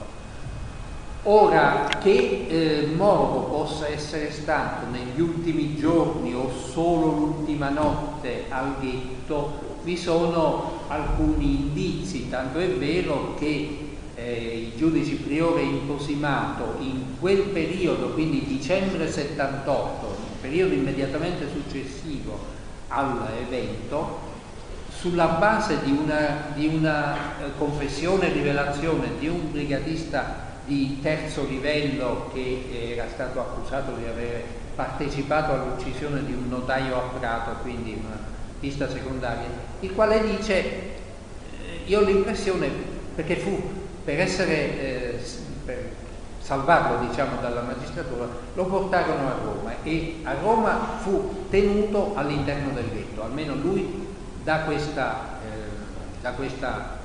[1.24, 8.76] Ora che eh, Moro possa essere stato negli ultimi giorni o solo l'ultima notte al
[8.78, 13.78] ghetto, vi sono alcuni indizi, tanto è vero che
[14.14, 20.13] eh, il giudice priore imposimato in quel periodo, quindi dicembre 78,
[20.45, 22.38] periodo immediatamente successivo
[22.88, 24.32] all'evento,
[24.95, 31.47] sulla base di una, di una eh, confessione e rivelazione di un brigatista di terzo
[31.47, 34.42] livello che era stato accusato di aver
[34.74, 38.18] partecipato all'uccisione di un notaio a Prato, quindi una
[38.61, 39.49] pista secondaria,
[39.80, 40.92] il quale dice, eh,
[41.86, 42.68] io ho l'impressione,
[43.14, 43.62] perché fu
[44.05, 45.18] per essere, eh,
[45.64, 46.03] per
[46.45, 52.90] salvarlo diciamo dalla magistratura, lo portarono a Roma e a Roma fu tenuto all'interno del
[52.92, 54.07] ghetto, almeno lui
[54.42, 56.99] da questa, eh, da questa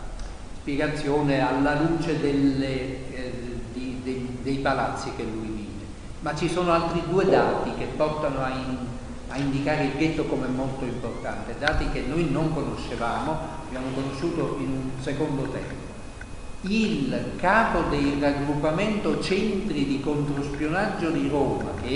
[0.59, 5.85] spiegazione alla luce delle, eh, di, dei, dei, palazzi che lui vide.
[6.19, 8.77] Ma ci sono altri due dati che portano a, in,
[9.29, 13.37] a indicare il ghetto come molto importante, dati che noi non conoscevamo,
[13.67, 15.88] abbiamo conosciuto in un secondo tempo
[16.61, 21.87] il capo del raggruppamento centri di controspionaggio di Roma, che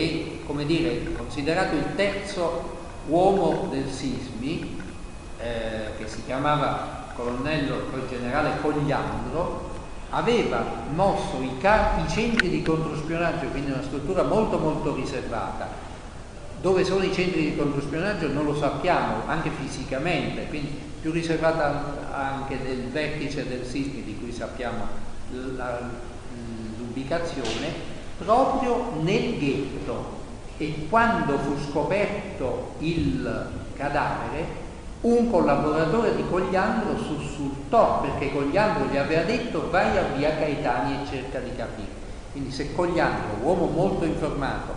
[0.42, 4.80] è come dire, considerato il terzo uomo del Sismi,
[5.38, 9.72] eh, che si chiamava colonnello poi generale Cogliandro,
[10.12, 15.92] aveva mosso i, i centri di controspionaggio, quindi una struttura molto molto riservata.
[16.62, 22.58] Dove sono i centri di controspionaggio non lo sappiamo, anche fisicamente, quindi più riservata anche
[22.64, 24.86] del vertice del Sismi di sappiamo
[26.78, 30.22] l'ubicazione, proprio nel ghetto.
[30.58, 34.62] E quando fu scoperto il cadavere,
[35.02, 41.08] un collaboratore di Cogliandro sussultò perché Cogliandro gli aveva detto vai a via Caetani e
[41.10, 42.02] cerca di capire.
[42.32, 44.74] Quindi se Cogliandro, uomo molto informato,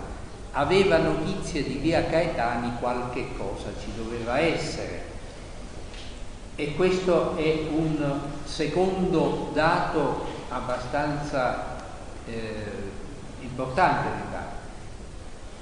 [0.53, 5.15] aveva notizie di via Caetani, qualche cosa ci doveva essere.
[6.57, 11.77] E questo è un secondo dato abbastanza
[12.27, 12.93] eh,
[13.41, 14.55] importante pare.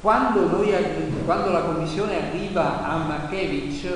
[0.00, 0.62] Quando,
[1.24, 3.86] quando la Commissione arriva a Markevich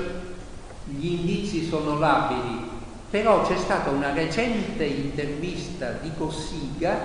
[0.85, 2.67] gli indizi sono labili,
[3.09, 6.97] però c'è stata una recente intervista di Cossiga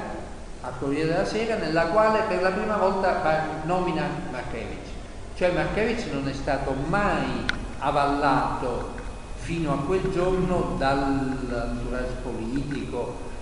[0.63, 3.21] al Corriere della Sera nella quale per la prima volta
[3.65, 4.89] nomina Markevich.
[5.37, 7.45] Cioè Markevich non è stato mai
[7.79, 9.03] avallato
[9.45, 13.33] fino a quel giorno dall'entourage politico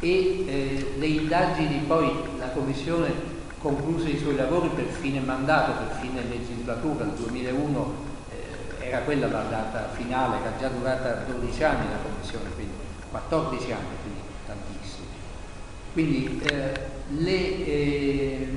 [0.00, 3.12] e eh, le indagini poi la Commissione
[3.58, 7.94] concluse i suoi lavori per fine mandato, per fine legislatura, nel 2001
[8.30, 12.72] eh, era quella la data finale, era già durata 12 anni la Commissione, quindi
[13.10, 15.06] 14 anni, quindi tantissimi.
[15.92, 18.48] Quindi eh, le eh,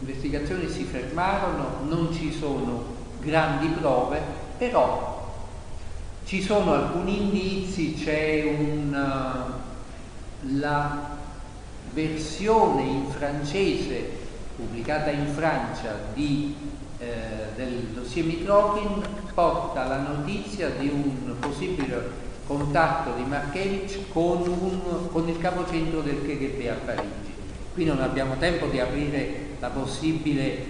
[0.00, 4.20] investigazioni si fermarono, non ci sono grandi prove,
[4.56, 5.17] però
[6.28, 9.60] ci sono alcuni indizi, c'è una,
[10.58, 11.16] la
[11.94, 14.10] versione in francese
[14.54, 16.54] pubblicata in Francia di,
[16.98, 17.06] eh,
[17.56, 19.02] del dossier Mitrokin
[19.32, 22.10] porta la notizia di un possibile
[22.46, 27.32] contatto di Markevich con, un, con il capocentro del KGB a Parigi.
[27.72, 30.66] Qui non abbiamo tempo di aprire la possibile eh,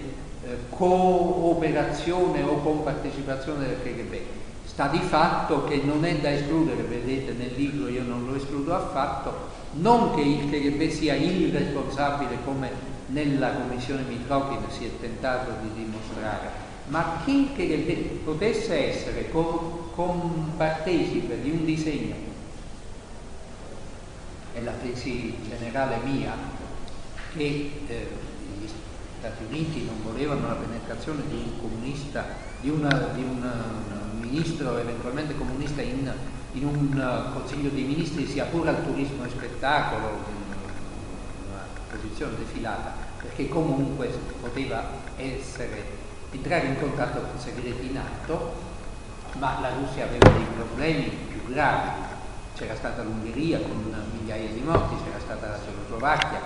[0.69, 4.38] cooperazione o compartecipazione del KGB
[4.79, 8.73] Sta di fatto che non è da escludere, vedete nel libro io non lo escludo
[8.73, 12.71] affatto, non che il KGB sia irresponsabile come
[13.07, 16.49] nella commissione Mitrokin si è tentato di dimostrare,
[16.87, 22.15] ma che il KGB potesse essere compartecipe di un disegno,
[24.53, 26.31] è la tesi generale mia,
[27.35, 28.07] che eh,
[28.57, 28.65] gli
[29.17, 32.23] Stati Uniti non volevano la penetrazione di un comunista,
[32.61, 36.11] di una, di una ministro eventualmente comunista in,
[36.53, 40.07] in un uh, consiglio dei ministri sia pure al turismo e spettacolo,
[41.47, 44.07] una posizione defilata, perché comunque
[44.39, 44.83] poteva
[45.17, 45.97] essere
[46.31, 48.67] entrare in contatto con segreti in atto,
[49.39, 52.07] ma la Russia aveva dei problemi più gravi.
[52.55, 56.41] C'era stata l'Ungheria con migliaia di morti, c'era stata la Cecoslovacchia,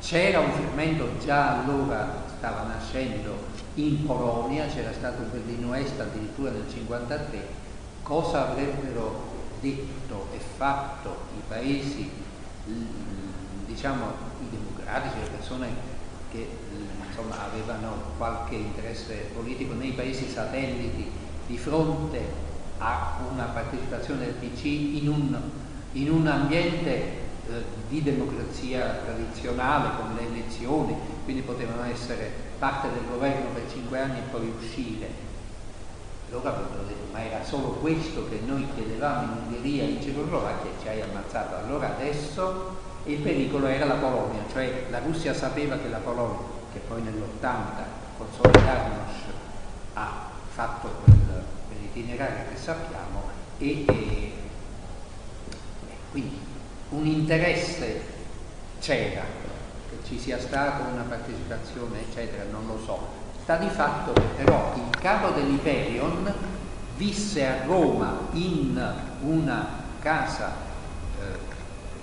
[0.00, 6.50] c'era un fermento già allora stava nascendo in Polonia, c'era stato il Berlino Est addirittura
[6.50, 7.46] nel 1953,
[8.02, 12.10] cosa avrebbero detto e fatto i paesi,
[13.66, 14.06] diciamo
[14.40, 15.68] i democratici, le persone
[16.30, 16.48] che
[17.06, 21.10] insomma, avevano qualche interesse politico nei paesi satelliti
[21.46, 22.44] di fronte
[22.78, 25.38] a una partecipazione del PC in un,
[25.92, 33.06] in un ambiente eh, di democrazia tradizionale con le elezioni, quindi potevano essere parte del
[33.08, 35.24] governo per cinque anni e poi uscire.
[36.30, 40.70] Loro avrebbero detto, ma era solo questo che noi chiedevamo in Ungheria e in Cecoslovacchia
[40.70, 41.54] e ci hai ammazzato.
[41.54, 46.80] Allora adesso il pericolo era la Polonia, cioè la Russia sapeva che la Polonia, che
[46.80, 47.84] poi nell'80
[48.18, 49.22] con Solidarnosc
[49.94, 53.22] ha fatto quel, quell'itinerario che sappiamo,
[53.58, 54.32] e, e
[56.10, 56.54] quindi
[56.90, 58.00] un interesse
[58.80, 59.22] c'era,
[59.88, 63.24] che ci sia stata una partecipazione eccetera, non lo so.
[63.42, 66.32] Sta di fatto che però il capo dell'Iperion
[66.96, 68.80] visse a Roma in
[69.20, 70.52] una casa
[71.20, 71.38] eh,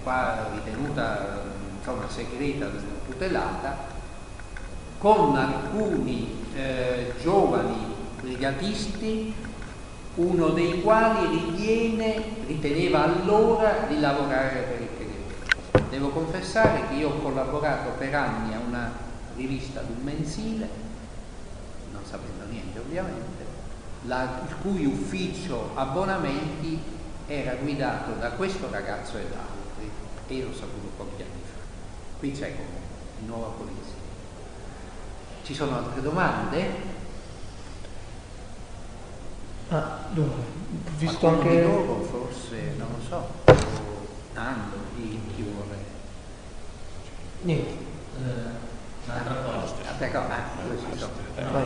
[0.03, 1.41] qua ritenuta
[1.77, 2.67] insomma, segreta,
[3.05, 3.91] tutelata,
[4.99, 9.33] con alcuni eh, giovani brigatisti,
[10.15, 15.89] uno dei quali ritiene, riteneva allora di lavorare per il KGB.
[15.89, 18.91] Devo confessare che io ho collaborato per anni a una
[19.35, 20.69] rivista di un mensile,
[21.91, 23.45] non sapendo niente ovviamente,
[24.05, 26.79] la, il cui ufficio abbonamenti
[27.25, 29.89] era guidato da questo ragazzo e da altri,
[30.27, 31.59] e io l'ho saputo pochi anni fa.
[32.19, 32.81] Qui c'è come
[33.19, 34.01] di nuova polizia.
[35.43, 37.01] Ci sono altre domande?
[39.73, 40.43] Ah, dunque,
[40.99, 41.49] visto anche...
[41.49, 43.15] di loro forse, non lo so,
[43.45, 45.77] o Nando, chi, vuole?
[47.41, 47.71] Niente.
[47.71, 49.73] Eh, un'altra cosa.
[51.39, 51.51] Ah?
[51.51, 51.65] Vai.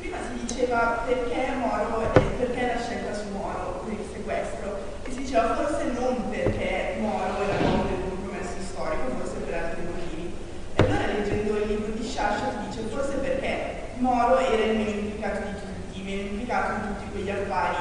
[0.00, 5.10] Prima si diceva perché Moro e perché la scelta su Moro per il sequestro e
[5.12, 10.34] si diceva forse non perché Moro era l'uomo del compromesso storico, forse per altri motivi.
[10.74, 14.90] E allora leggendo il libro di Sciascia ti dice forse perché Moro era il meno
[14.90, 17.76] implicato di tutti, meno implicato in tutti quegli affari,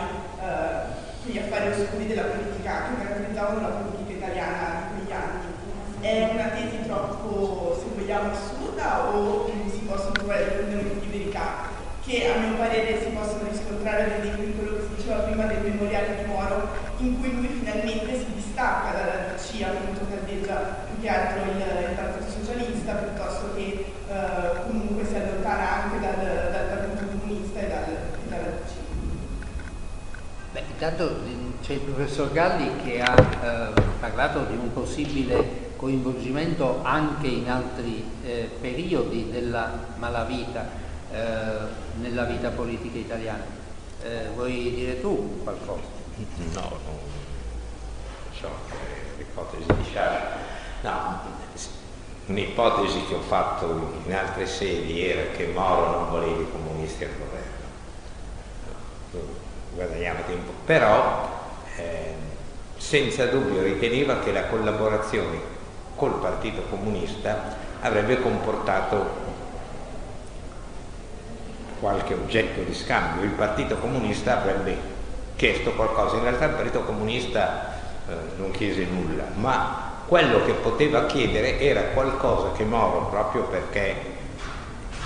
[0.62, 5.50] eh, quegli affari oscuri della politica che caratterizzavano la politica italiana di quegli anni.
[6.02, 11.70] È una tesi troppo, se vogliamo, assurda o si possono trovare dei contenuti di verità
[12.04, 15.46] che a mio parere si possono riscontrare ad esempio in quello che si diceva prima
[15.46, 21.02] del memoriale di Moro, in cui lui finalmente si distacca dalla DC, appunto caldeggia più
[21.02, 26.68] che altro il, il partito socialista, piuttosto che eh, comunque si allontana anche dal, dal
[26.68, 28.74] partito comunista e, dal, e dalla DC.
[30.54, 36.80] Beh, intanto eh, c'è il professor Galli che ha eh, parlato di un possibile coinvolgimento
[36.82, 40.68] anche in altri eh, periodi della malavita
[41.12, 41.20] eh,
[42.00, 43.44] nella vita politica italiana.
[44.02, 45.84] Eh, vuoi dire tu qualcosa?
[46.54, 46.98] No, non
[48.32, 50.38] so, eh, l'ipotesi di Sciascia.
[50.82, 51.20] No,
[52.26, 57.12] un'ipotesi che ho fatto in altre sedi era che Moro non voleva i comunisti al
[57.20, 57.61] governo.
[59.82, 60.52] Guadagniamo tempo.
[60.66, 61.30] Però
[61.78, 62.14] eh,
[62.78, 65.40] senza dubbio riteneva che la collaborazione
[65.96, 69.30] col Partito Comunista avrebbe comportato
[71.80, 73.24] qualche oggetto di scambio.
[73.24, 74.78] Il Partito Comunista avrebbe
[75.36, 77.74] chiesto qualcosa, in realtà il Partito Comunista
[78.08, 83.96] eh, non chiese nulla, ma quello che poteva chiedere era qualcosa che Moro, proprio perché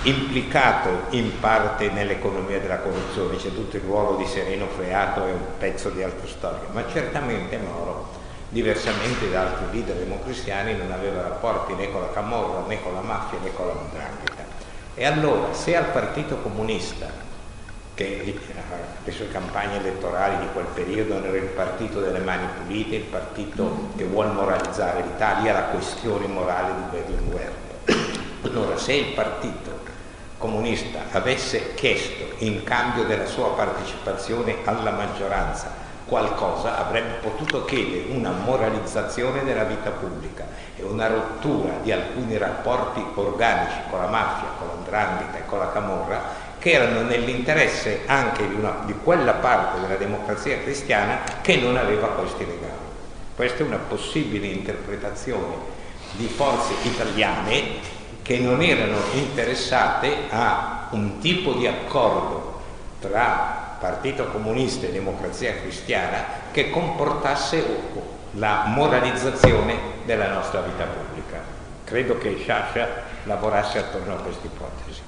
[0.06, 5.44] implicato in parte nell'economia della corruzione, c'è tutto il ruolo di Sereno Freato e un
[5.58, 8.08] pezzo di altra storia, ma certamente Moro,
[8.48, 13.00] diversamente da altri leader democristiani, non aveva rapporti né con la Camorra né con la
[13.00, 14.44] mafia né con la Ndrangheta.
[14.94, 17.24] E allora, se al Partito Comunista,
[17.94, 18.38] che
[19.02, 23.88] le sue campagne elettorali di quel periodo era il partito delle mani pulite, il partito
[23.96, 27.52] che vuole moralizzare l'Italia, la questione morale di Berlinguer.
[28.42, 29.75] Allora, se il partito
[30.38, 38.30] comunista avesse chiesto in cambio della sua partecipazione alla maggioranza qualcosa, avrebbe potuto chiedere una
[38.30, 44.68] moralizzazione della vita pubblica e una rottura di alcuni rapporti organici con la mafia, con
[44.68, 46.22] l'andrangheta e con la camorra
[46.58, 52.08] che erano nell'interesse anche di, una, di quella parte della democrazia cristiana che non aveva
[52.08, 52.84] questi legami.
[53.34, 55.74] Questa è una possibile interpretazione
[56.12, 57.94] di forze italiane
[58.26, 62.60] che non erano interessate a un tipo di accordo
[62.98, 67.64] tra Partito Comunista e Democrazia Cristiana che comportasse
[68.32, 71.40] la moralizzazione della nostra vita pubblica.
[71.84, 72.88] Credo che Sciascia
[73.26, 75.00] lavorasse attorno a questa ipotesi.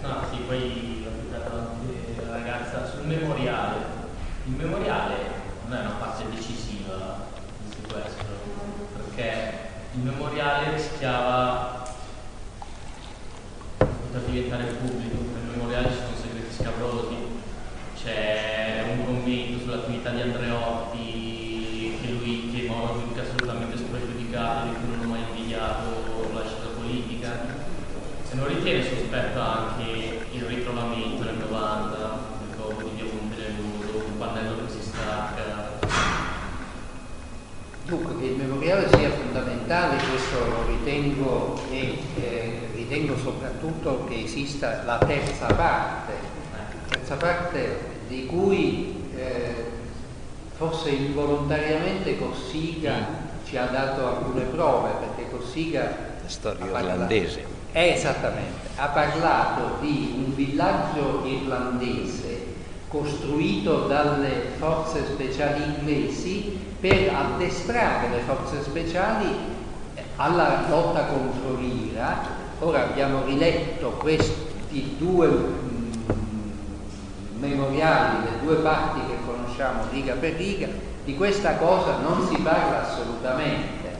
[0.00, 1.06] No, sì, poi
[2.24, 4.00] la ragazza sul memoriale.
[4.44, 5.14] Il memoriale
[5.66, 7.30] non è una parte decisiva
[7.64, 8.26] di sequestro,
[8.96, 9.52] perché
[9.94, 11.84] il memoriale rischiava
[13.78, 17.16] di poter diventare pubblico, nel memoriale ci sono segreti scabrosi,
[18.02, 24.96] c'è un commento sull'attività di Andreotti che lui che Moro giudica assolutamente spregiudicato, di cui
[24.96, 27.60] non ho mai invidiato o lasciato la politica.
[28.24, 34.18] Se non ritiene sospetto anche il ritrovamento nel 90 del corpo di Via Monteneruto, un
[34.18, 35.70] pannello che si stacca.
[37.84, 43.16] Dunque che il memoriale sia fondamentale, questo lo ritengo e eh, ritengo
[43.62, 46.12] soprattutto che esista la terza parte,
[46.88, 49.54] terza parte di cui eh,
[50.56, 53.06] forse involontariamente Cossiga
[53.46, 56.10] ci ha dato alcune prove, perché Cossiga...
[56.26, 57.44] Storia irlandese.
[57.72, 62.50] Eh, esattamente, ha parlato di un villaggio irlandese
[62.88, 69.28] costruito dalle forze speciali inglesi per addestrare le forze speciali
[70.16, 72.40] alla lotta contro l'Iraq.
[72.64, 75.92] Ora abbiamo riletto questi due mm,
[77.40, 80.68] memoriali, le due parti che conosciamo riga per riga,
[81.04, 83.90] di questa cosa non si parla assolutamente.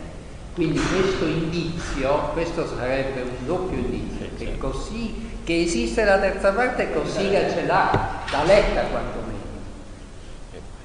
[0.54, 6.92] Quindi questo indizio, questo sarebbe un doppio indizio, che così che esiste la terza parte
[6.92, 9.40] Cossiga ce l'ha, da letta quantomeno.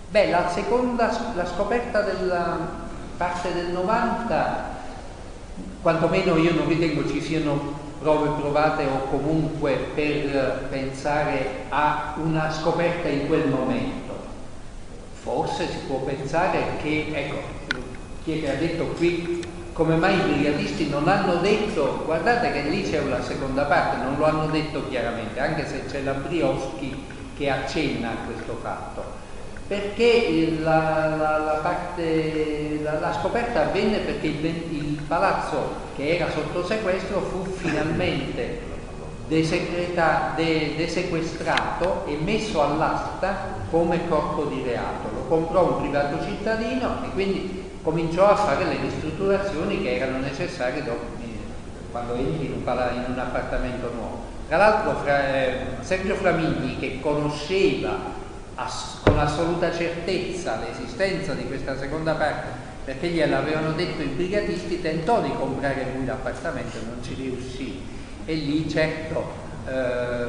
[0.10, 2.58] Beh, la seconda, la scoperta della
[3.18, 4.77] parte del 90,
[5.82, 13.08] quantomeno io non ritengo ci siano prove provate o comunque per pensare a una scoperta
[13.08, 14.16] in quel momento.
[15.22, 17.38] Forse si può pensare che, ecco,
[18.24, 19.44] chi è che ha detto qui
[19.78, 24.18] come mai i brigatisti non hanno detto, guardate che lì c'è una seconda parte, non
[24.18, 27.06] lo hanno detto chiaramente, anche se c'è la Brioschi
[27.38, 29.04] che accenna a questo fatto,
[29.68, 36.66] perché la, la, la, parte, la scoperta avvenne perché il, il, palazzo che era sotto
[36.66, 38.76] sequestro fu finalmente
[39.28, 45.10] desequestrato e messo all'asta come corpo di reato.
[45.14, 50.84] Lo comprò un privato cittadino e quindi cominciò a fare le ristrutturazioni che erano necessarie
[50.84, 51.16] dopo,
[51.92, 54.24] quando entri in un, in un appartamento nuovo.
[54.48, 57.98] Tra l'altro fra, eh, Sergio Flamigli, che conosceva
[58.56, 65.22] ass- con assoluta certezza l'esistenza di questa seconda parte, perché gliel'avevano detto i brigatisti, tentò
[65.22, 67.82] di comprare lui l'appartamento, non ci riuscì.
[68.24, 69.30] E lì certo
[69.68, 70.28] eh,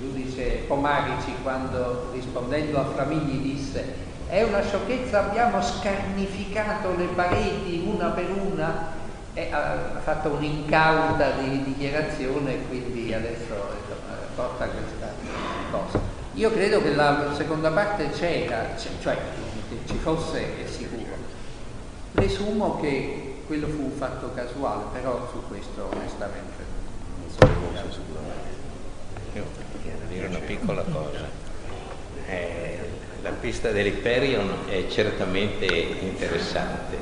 [0.00, 8.08] giudice Pomarici, quando rispondendo a Flamigli disse è una sciocchezza, abbiamo scarnificato le pareti una
[8.08, 8.86] per una
[9.34, 13.54] e ha fatto un'incauta di dichiarazione e quindi adesso
[14.34, 15.12] porta questa
[15.70, 16.00] cosa.
[16.32, 18.68] Io credo che la seconda parte c'era,
[19.02, 19.18] cioè
[19.86, 20.67] ci fosse.
[22.18, 26.64] Presumo che quello fu un fatto casuale, però su questo onestamente
[27.20, 28.56] non so sicuramente.
[29.34, 29.44] Io
[30.08, 31.28] dire una piccola cosa.
[32.26, 32.78] Eh,
[33.22, 36.98] la pista dell'Hyperion è certamente interessante,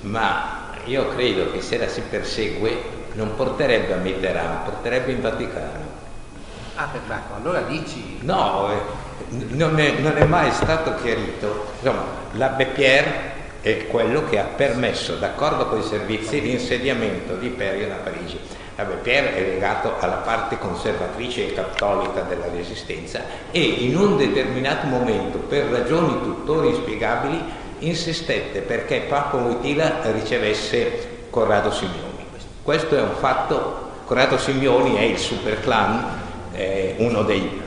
[0.00, 5.98] ma io credo che se la si persegue non porterebbe a Mitterrand, porterebbe in Vaticano.
[6.74, 8.18] Ah, per Marco, allora dici...
[8.22, 8.80] No, eh,
[9.50, 11.66] non, è, non, è, mai stato chiarito.
[11.78, 13.29] Insomma, l'abbé Pierre
[13.60, 18.38] è quello che ha permesso, d'accordo con i servizi, l'insediamento di Hyperion a Parigi
[18.80, 24.86] Vabbè, Pierre è legato alla parte conservatrice e cattolica della resistenza e in un determinato
[24.86, 27.42] momento, per ragioni tuttora inspiegabili,
[27.80, 32.08] insistette perché Papa Wojtyla ricevesse Corrado Simeoni.
[32.62, 36.18] Questo è un fatto, Corrado Simeoni è il super clan,
[36.52, 37.60] eh, uno dei,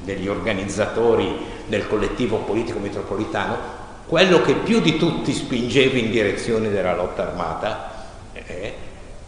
[0.00, 6.94] degli organizzatori del collettivo politico metropolitano, quello che più di tutti spingeva in direzione della
[6.94, 7.90] lotta armata
[8.32, 8.74] eh,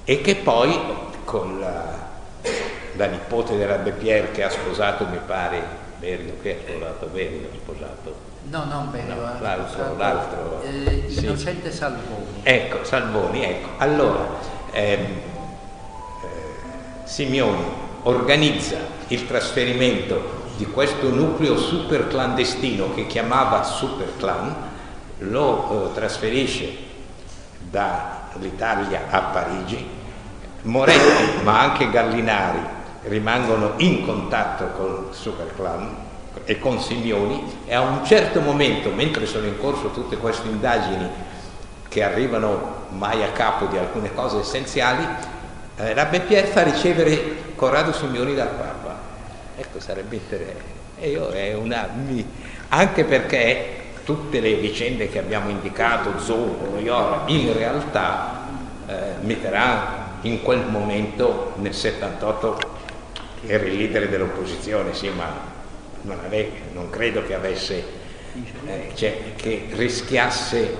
[0.05, 0.79] e che poi
[1.25, 2.07] con la,
[2.95, 5.63] la nipote dell'Abbe Pierre che ha sposato, mi pare,
[5.99, 8.27] Berio, che ha sposato Berio, ha sposato.
[8.51, 11.25] No, non Berio, no, l'altro, l'altro eh, sì.
[11.25, 12.41] Innocente Salvoni.
[12.43, 13.69] Ecco, Salvoni, ecco.
[13.79, 14.27] Allora,
[14.71, 15.19] ehm, eh,
[17.05, 17.65] Simeoni
[18.05, 18.77] organizza
[19.09, 24.68] il trasferimento di questo nucleo super clandestino che chiamava super clan,
[25.19, 26.87] lo eh, trasferisce
[27.71, 29.97] dall'Italia a Parigi
[30.63, 36.07] Moretti ma anche Gallinari rimangono in contatto con il Super Clan
[36.45, 41.09] e con Simeoni e a un certo momento, mentre sono in corso tutte queste indagini
[41.89, 45.07] che arrivano mai a capo di alcune cose essenziali,
[45.77, 48.97] eh, la Beppier fa ricevere Corrado Simeoni dal Papa.
[49.57, 50.77] Ecco, sarebbe interessante.
[51.01, 51.89] E io è una,
[52.69, 58.47] anche perché tutte le vicende che abbiamo indicato, Zoom, Loyola, in realtà
[58.87, 62.59] eh, Mitterrand in quel momento nel 78
[63.47, 65.31] era il leader dell'opposizione, sì, ma
[66.01, 67.85] non, ave, non credo che avesse,
[68.65, 70.75] eh, cioè, che rischiasse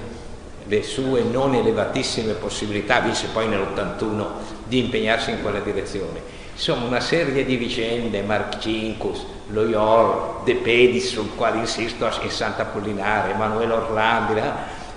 [0.65, 4.25] le sue non elevatissime possibilità, visse poi nell'81,
[4.65, 6.23] di impegnarsi in quella direzione.
[6.59, 13.31] Insomma, una serie di vicende, Marcinkus, Loyola, De Pedis, sul quale insisto, in Santa Apollinare,
[13.31, 14.43] Emanuele Orlandi,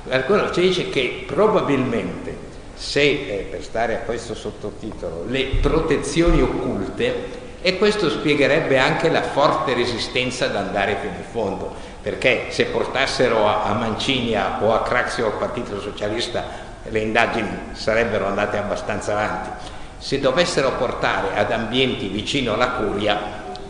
[0.08, 2.36] qualcuno ci dice che probabilmente
[2.74, 9.22] se eh, per stare a questo sottotitolo, le protezioni occulte e questo spiegherebbe anche la
[9.22, 14.82] forte resistenza ad andare fino in fondo, perché se portassero a, a Mancini o a
[14.82, 16.44] Craxi o al Partito Socialista
[16.90, 19.71] le indagini sarebbero andate abbastanza avanti.
[20.02, 23.20] Se dovessero portare ad ambienti vicino alla curia,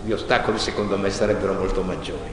[0.01, 2.31] gli ostacoli secondo me sarebbero molto maggiori.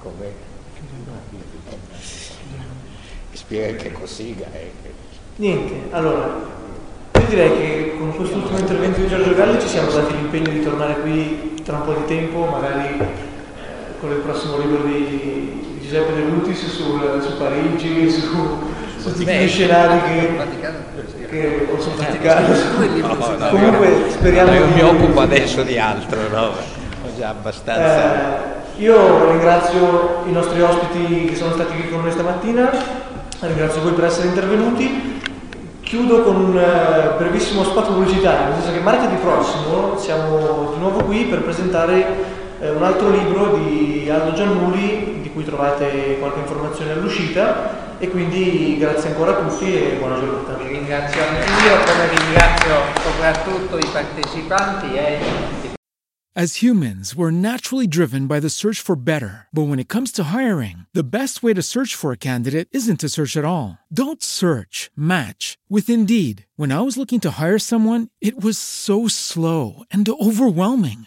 [0.00, 0.32] Come?
[3.32, 4.46] Spiega che cosiga.
[4.54, 4.72] Eh.
[5.36, 6.40] Niente, allora,
[7.12, 10.94] io direi che con quest'ultimo intervento di Giorgio Galli ci siamo dati l'impegno di tornare
[11.02, 16.22] qui tra un po' di tempo, magari eh, con il prossimo libro di Giuseppe De
[16.22, 18.20] Lutis su, su Parigi, su,
[18.96, 22.46] su tutti gli scenari che, che possono praticare.
[22.46, 26.44] No, no, Comunque speriamo Io mi occupo adesso di altro, no?
[26.44, 28.14] Ho già abbastanza.
[28.14, 32.70] Eh, io ringrazio i nostri ospiti che sono stati qui con noi stamattina,
[33.40, 35.20] ringrazio voi per essere intervenuti.
[35.82, 41.04] Chiudo con un eh, brevissimo spot pubblicitario, nel senso che martedì prossimo siamo di nuovo
[41.04, 46.92] qui per presentare eh, un altro libro di Aldo Giannulli, di cui trovate qualche informazione
[46.92, 50.62] all'uscita, e quindi grazie ancora a tutti e buona giornata.
[50.62, 55.60] Vi ringrazio anch'io, come ringrazio soprattutto i partecipanti e
[56.34, 59.48] As humans, we're naturally driven by the search for better.
[59.52, 63.00] But when it comes to hiring, the best way to search for a candidate isn't
[63.00, 63.76] to search at all.
[63.92, 66.46] Don't search, match with Indeed.
[66.56, 71.06] When I was looking to hire someone, it was so slow and overwhelming.